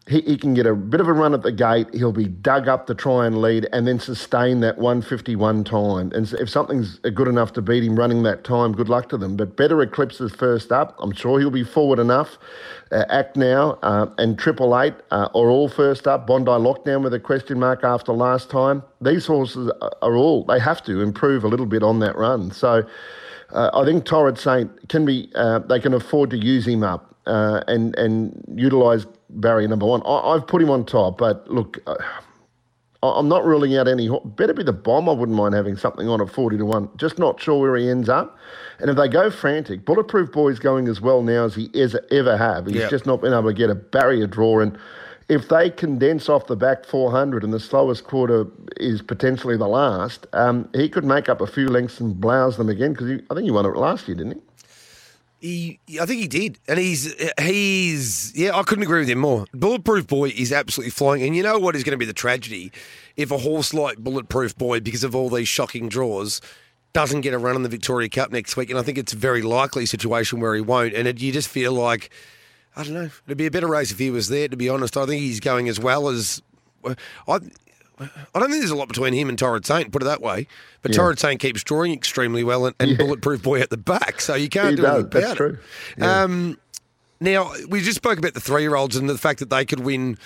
[0.09, 1.87] He, he can get a bit of a run at the gate.
[1.93, 6.11] He'll be dug up to try and lead and then sustain that 151 time.
[6.13, 9.37] And if something's good enough to beat him running that time, good luck to them.
[9.37, 10.95] But Better eclipses first up.
[10.99, 12.39] I'm sure he'll be forward enough.
[12.91, 16.25] Uh, Act Now uh, and Triple Eight uh, are all first up.
[16.25, 18.81] Bondi Lockdown with a question mark after last time.
[19.01, 22.49] These horses are- are all, they have to improve a little bit on that run.
[22.51, 22.83] So
[23.51, 27.13] uh, I think Torrid Saint can be, uh, they can afford to use him up
[27.27, 29.05] uh, and, and utilise
[29.39, 30.01] barrier number one.
[30.05, 31.95] I, have put him on top, but look, uh,
[33.03, 34.09] I'm not ruling out any.
[34.25, 35.09] Better be the bomb.
[35.09, 36.89] I wouldn't mind having something on at 40 to 1.
[36.97, 38.37] Just not sure where he ends up.
[38.79, 41.69] And if they go frantic, Bulletproof Boy's going as well now as he
[42.11, 42.67] ever have.
[42.67, 42.89] He's yep.
[42.89, 44.59] just not been able to get a barrier draw.
[44.59, 44.77] And
[45.29, 48.45] if they condense off the back 400 and the slowest quarter
[48.77, 52.69] is potentially the last, um, he could make up a few lengths and blouse them
[52.69, 54.41] again because I think he won it last year, didn't he?
[55.41, 58.55] He, I think he did, and he's he's yeah.
[58.55, 59.47] I couldn't agree with him more.
[59.53, 62.71] Bulletproof Boy is absolutely flying, and you know what is going to be the tragedy
[63.17, 66.41] if a horse like Bulletproof Boy, because of all these shocking draws,
[66.93, 69.17] doesn't get a run in the Victoria Cup next week, and I think it's a
[69.17, 70.93] very likely situation where he won't.
[70.93, 72.11] And it, you just feel like
[72.75, 73.09] I don't know.
[73.25, 74.47] It'd be a better race if he was there.
[74.47, 76.41] To be honest, I think he's going as well as
[77.27, 77.39] I.
[78.01, 80.47] I don't think there's a lot between him and Torrid Saint, put it that way.
[80.81, 80.97] But yeah.
[80.97, 82.97] Torrid Saint keeps drawing extremely well and, and yeah.
[82.97, 84.91] Bulletproof Boy at the back, so you can't he do does.
[84.93, 85.35] anything about That's it.
[85.35, 85.57] True.
[85.97, 86.23] Yeah.
[86.23, 86.57] Um,
[87.19, 89.81] now, we just spoke about the three year olds and the fact that they could
[89.81, 90.17] win,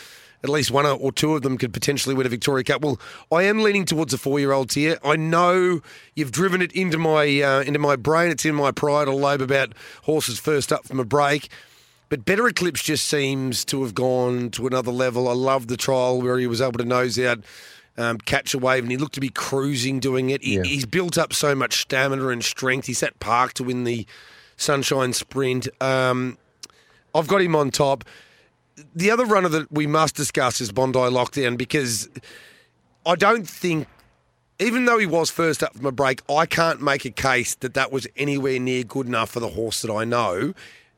[0.43, 2.82] at least one or two of them could potentially win a Victoria Cup.
[2.82, 2.99] Well,
[3.32, 4.97] I am leaning towards the four year olds here.
[5.03, 5.82] I know
[6.15, 9.41] you've driven it into my, uh, into my brain, it's in my pride or lobe
[9.41, 9.73] about
[10.03, 11.49] horses first up from a break.
[12.16, 15.28] But Better Eclipse just seems to have gone to another level.
[15.28, 17.39] I love the trial where he was able to nose out
[17.97, 20.41] um, catch a wave, and he looked to be cruising doing it.
[20.41, 20.63] He, yeah.
[20.63, 22.88] He's built up so much stamina and strength.
[22.88, 24.07] He's at Park to win the
[24.55, 25.68] Sunshine Sprint.
[25.82, 26.38] Um,
[27.13, 28.05] I've got him on top.
[28.95, 32.07] The other runner that we must discuss is Bondi Lockdown because
[33.05, 33.89] I don't think,
[34.57, 37.74] even though he was first up from a break, I can't make a case that
[37.74, 40.53] that was anywhere near good enough for the horse that I know.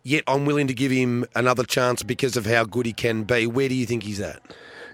[0.07, 3.45] Yet I'm willing to give him another chance because of how good he can be.
[3.45, 4.41] Where do you think he's at?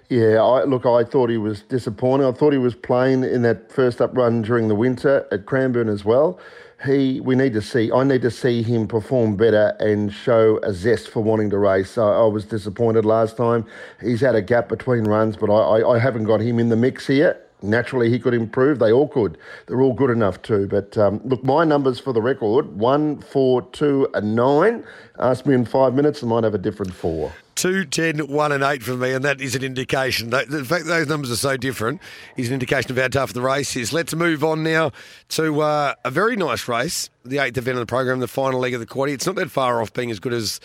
[0.08, 2.26] Yeah, I, look, I thought he was disappointing.
[2.26, 5.88] I thought he was playing in that first up run during the winter at Cranbourne
[5.88, 6.40] as well.
[6.84, 7.92] He, we need to see.
[7.92, 11.92] I need to see him perform better and show a zest for wanting to race.
[11.92, 13.64] So I was disappointed last time.
[14.00, 16.76] He's had a gap between runs, but I, I, I haven't got him in the
[16.76, 18.78] mix here naturally he could improve.
[18.78, 19.38] They all could.
[19.66, 20.66] They're all good enough too.
[20.68, 24.84] But um, look, my numbers for the record one, four, two, and nine.
[25.18, 27.32] Ask me in five minutes, I might have a different four.
[27.54, 30.30] Two, ten, one, and eight for me, and that is an indication.
[30.30, 32.00] The fact those numbers are so different
[32.36, 33.92] is an indication of how tough the race is.
[33.92, 34.90] Let's move on now
[35.30, 38.74] to uh, a very nice race, the eighth event of the program, the final leg
[38.74, 39.12] of the quarter.
[39.12, 40.58] It's not that far off being as good as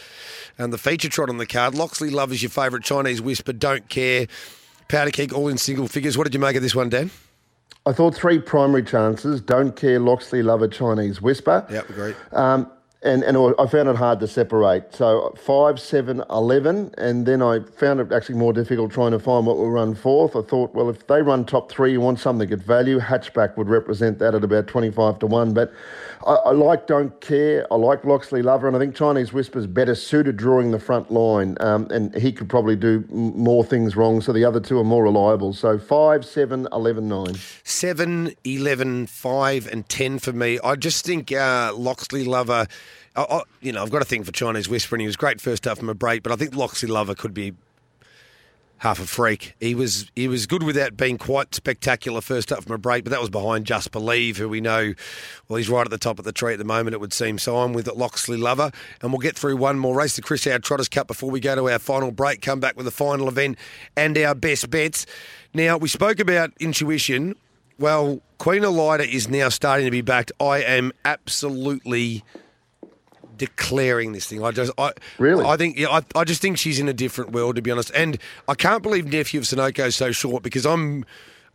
[0.57, 1.75] um, the feature trot on the card.
[1.75, 3.53] Loxley Love is your favourite Chinese whisper.
[3.53, 4.25] Don't care.
[4.89, 6.17] Powder Keg all in single figures.
[6.17, 7.11] What did you make of this one, Dan?
[7.85, 9.39] I thought three primary chances.
[9.39, 11.65] Don't care, Loxley, love a Chinese Whisper.
[11.69, 12.15] Yep, great.
[12.33, 12.69] Um,
[13.01, 14.93] and, and I found it hard to separate.
[14.93, 19.45] So 5, 7, 11, and then I found it actually more difficult trying to find
[19.45, 20.35] what will run fourth.
[20.35, 22.99] I thought, well, if they run top three, you want something at value.
[22.99, 25.53] Hatchback would represent that at about 25 to 1.
[25.53, 25.71] But
[26.26, 27.65] I, I like Don't Care.
[27.72, 31.57] I like Loxley Lover, and I think Chinese Whisper's better suited drawing the front line,
[31.59, 34.22] um, and he could probably do more things wrong.
[34.22, 35.53] So the other two are more reliable.
[35.53, 37.36] So 5, 7, 11, 9.
[37.63, 40.59] 7, 11, 5, and 10 for me.
[40.63, 42.67] I just think uh, Loxley Lover
[43.15, 45.41] I, I, you know, I've got a thing for Chinese Whisper, and he was great
[45.41, 47.53] first up from a break, but I think Loxley Lover could be
[48.80, 49.55] half a freak.
[49.59, 53.11] He was he was good without being quite spectacular first up from a break, but
[53.11, 54.93] that was behind Just Believe, who we know,
[55.47, 57.38] well, he's right at the top of the tree at the moment, it would seem.
[57.38, 58.71] So I'm with Loxley Lover,
[59.01, 61.55] and we'll get through one more race, the Chris Alford Trotters Cup, before we go
[61.55, 63.57] to our final break, come back with the final event
[63.95, 65.05] and our best bets.
[65.53, 67.36] Now, we spoke about intuition.
[67.77, 70.32] Well, Queen Elida is now starting to be backed.
[70.39, 72.23] I am absolutely
[73.39, 74.43] declaring this thing.
[74.43, 77.31] I just, I really, I think, yeah, I, I just think she's in a different
[77.31, 77.91] world to be honest.
[77.95, 81.05] And I can't believe nephew of Sunoco is so short because I'm.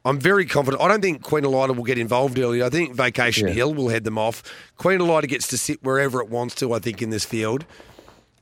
[0.07, 0.83] I'm very confident.
[0.83, 2.63] I don't think Queen Elida will get involved early.
[2.63, 3.55] I think Vacation yeah.
[3.55, 4.43] Hill will head them off.
[4.77, 7.65] Queen Elida gets to sit wherever it wants to, I think, in this field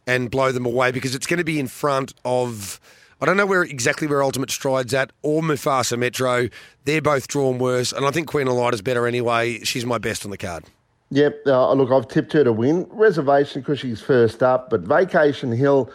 [0.05, 2.81] and blow them away because it's going to be in front of.
[3.21, 6.49] I don't know where exactly where Ultimate Stride's at or Mufasa Metro.
[6.85, 9.61] They're both drawn worse, and I think Queen Elida's better anyway.
[9.61, 10.65] She's my best on the card.
[11.13, 11.47] Yep.
[11.47, 12.87] Uh, look, I've tipped her to win.
[12.91, 15.91] Reservation because she's first up, but Vacation Hill.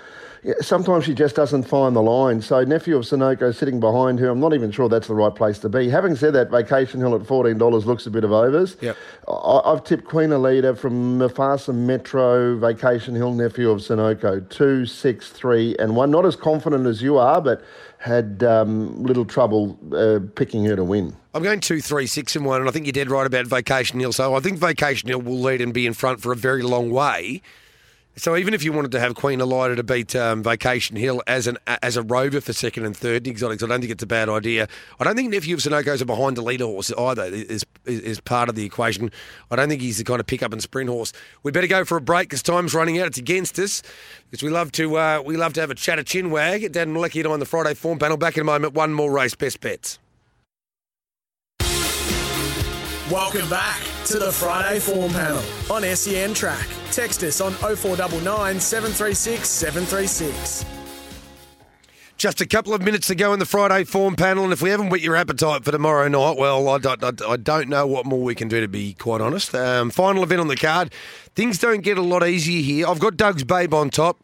[0.62, 2.42] Sometimes she just doesn't find the line.
[2.42, 4.30] So nephew of Sunoco sitting behind her.
[4.30, 5.90] I'm not even sure that's the right place to be.
[5.90, 8.78] Having said that, Vacation Hill at fourteen dollars looks a bit of overs.
[8.80, 8.96] Yep.
[9.28, 15.30] I, have tipped Queen Elida from Mufasa Metro, Vacation Hill, nephew of Sunoco, two, six,
[15.30, 16.12] three, and one.
[16.12, 17.64] Not as confident as you are, but
[18.08, 21.16] had um, little trouble uh, picking her to win.
[21.34, 24.00] I'm going two, three, six, and one, and I think you're dead right about Vacation
[24.00, 24.14] Hill.
[24.14, 26.90] So I think Vacation Hill will lead and be in front for a very long
[26.90, 27.42] way.
[28.18, 31.46] So even if you wanted to have Queen Elida to beat um, Vacation Hill as
[31.46, 34.08] an as a rover for second and third in exotics, I don't think it's a
[34.08, 34.68] bad idea.
[35.00, 37.26] I don't think Nephew of Sunoco's a behind the leader horse either.
[37.26, 39.12] Is, is is part of the equation.
[39.52, 41.14] I don't think he's the kind of pick up and sprint horse.
[41.44, 43.06] We better go for a break because time's running out.
[43.06, 43.84] It's against us
[44.32, 46.72] because we love to uh, we love to have a chat, a chin wag.
[46.72, 48.18] Dan Mielicki on the Friday form panel.
[48.18, 48.74] Back in a moment.
[48.74, 50.00] One more race, best bets.
[53.12, 55.42] Welcome back to the Friday Form Panel
[55.72, 56.68] on SEN Track.
[56.92, 60.66] Text us on 0499 736 736.
[62.18, 64.72] Just a couple of minutes to go in the Friday form panel, and if we
[64.72, 68.22] haven't whet your appetite for tomorrow night, well, I don't, I, don't know what more
[68.22, 69.56] we can do, to be quite honest.
[69.56, 70.92] Um, final event on the card.
[71.34, 72.88] Things don't get a lot easier here.
[72.88, 74.22] I've got Doug's Babe on top,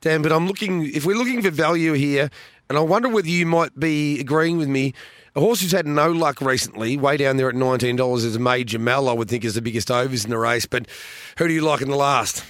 [0.00, 2.30] Dan, but I'm looking, if we're looking for value here,
[2.70, 4.94] and I wonder whether you might be agreeing with me,
[5.34, 8.78] a horse who's had no luck recently, way down there at $19 is a Major
[8.78, 10.86] Mel, I would think is the biggest overs in the race, but
[11.38, 12.44] who do you like in the last?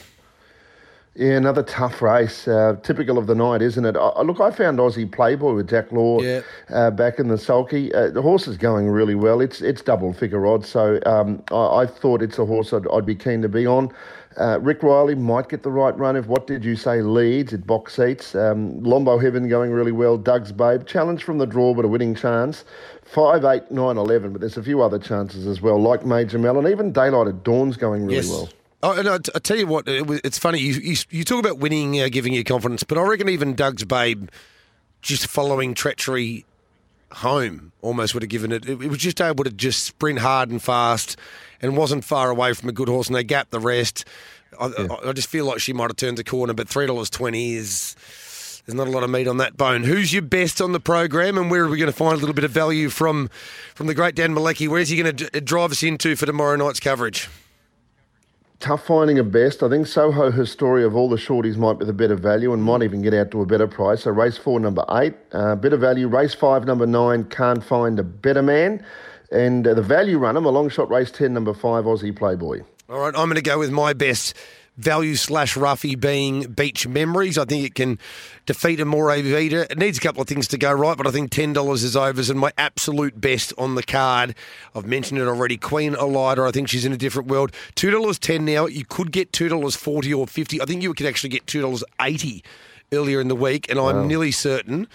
[1.15, 2.49] Yeah, another tough race.
[2.49, 3.97] Uh, typical of the night, isn't it?
[3.97, 6.41] Uh, look, I found Aussie Playboy with Jack Laugher Yeah.
[6.75, 7.95] uh, back in the sulky.
[7.95, 9.43] Uh, the horse is going really well.
[9.43, 13.05] It's it's double figure odds, so um, I, I thought it's a horse I'd, I'd
[13.05, 13.93] be keen to be on.
[14.39, 17.67] Uh, Rick Riley might get the right run if what did you say leads at
[17.67, 18.35] box seats.
[18.35, 20.17] Um, Lombo Heaven going really well.
[20.17, 22.65] Doug's Babe challenge from the draw, but a winning chance.
[23.05, 24.33] Five, eight, nine, eleven.
[24.33, 27.43] But there's a few other chances as well, like Major Mel and even Daylight at
[27.43, 28.49] Dawn's going really well.
[28.85, 30.59] Oh, and I, I tell you what, it was, it's funny.
[30.59, 33.85] You, you you talk about winning, uh, giving you confidence, but I reckon even Doug's
[33.85, 34.29] babe,
[35.03, 36.45] just following treachery
[37.13, 38.69] home, almost would have given it.
[38.69, 41.17] It, it was just able to just sprint hard and fast,
[41.63, 44.05] and wasn't far away from a good horse, and they gapped the rest.
[44.61, 47.09] I, I, I just feel like she might have turned the corner, but three dollars
[47.09, 47.97] twenty is.
[48.65, 49.83] There's not a lot of meat on that bone.
[49.83, 52.35] Who's your best on the program, and where are we going to find a little
[52.35, 53.29] bit of value from
[53.75, 54.69] from the great Dan Mielicki?
[54.69, 57.29] Where's he going to d- drive us into for tomorrow night's coverage?
[58.63, 59.63] tough finding a best.
[59.63, 62.83] I think Soho Historia of all the shorties might be the better value and might
[62.83, 64.05] even get out to a better price.
[64.05, 66.07] So race four, number eight, uh, better value.
[66.07, 68.85] Race five, number nine, can't find a better man.
[69.33, 72.63] And uh, the value run runner, my long shot race 10, number five, Aussie Playboy.
[72.89, 74.37] All right, I'm going to go with my best
[74.77, 77.39] value slash roughie being Beach Memories.
[77.39, 77.99] I think it can
[78.47, 79.71] defeat Amore Vita.
[79.71, 82.31] It needs a couple of things to go right, but I think $10 is overs
[82.31, 84.35] and my absolute best on the card.
[84.75, 85.57] I've mentioned it already.
[85.57, 87.53] Queen Elida, I think she's in a different world.
[87.77, 88.67] $2.10 now.
[88.67, 92.43] You could get $2.40 or 50 I think you could actually get $2.80
[92.93, 94.87] earlier in the week, and I'm nearly certain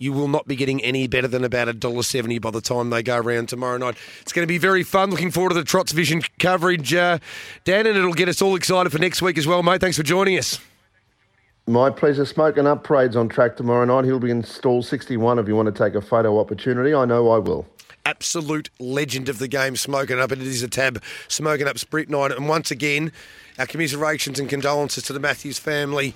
[0.00, 2.90] you will not be getting any better than about a dollar seventy by the time
[2.90, 3.96] they go around tomorrow night.
[4.22, 5.10] It's going to be very fun.
[5.10, 7.18] Looking forward to the Trots Vision coverage, uh,
[7.64, 9.80] Dan, and it'll get us all excited for next week as well, mate.
[9.80, 10.58] Thanks for joining us.
[11.66, 12.24] My pleasure.
[12.24, 14.06] Smoken Up parade's on track tomorrow night.
[14.06, 16.94] He'll be in stall 61 if you want to take a photo opportunity.
[16.94, 17.66] I know I will.
[18.06, 22.08] Absolute legend of the game, smoken up, and it is a tab smoken up sprint
[22.08, 22.32] night.
[22.32, 23.12] And once again,
[23.58, 26.14] our commiserations and condolences to the Matthews family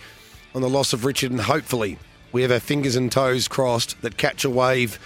[0.55, 1.99] on the loss of Richard, and hopefully
[2.35, 4.99] we have our fingers and toes crossed that Catch a Wave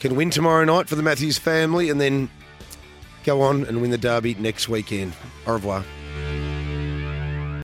[0.00, 2.28] can win tomorrow night for the Matthews family, and then
[3.24, 5.14] go on and win the derby next weekend.
[5.46, 5.84] Au revoir.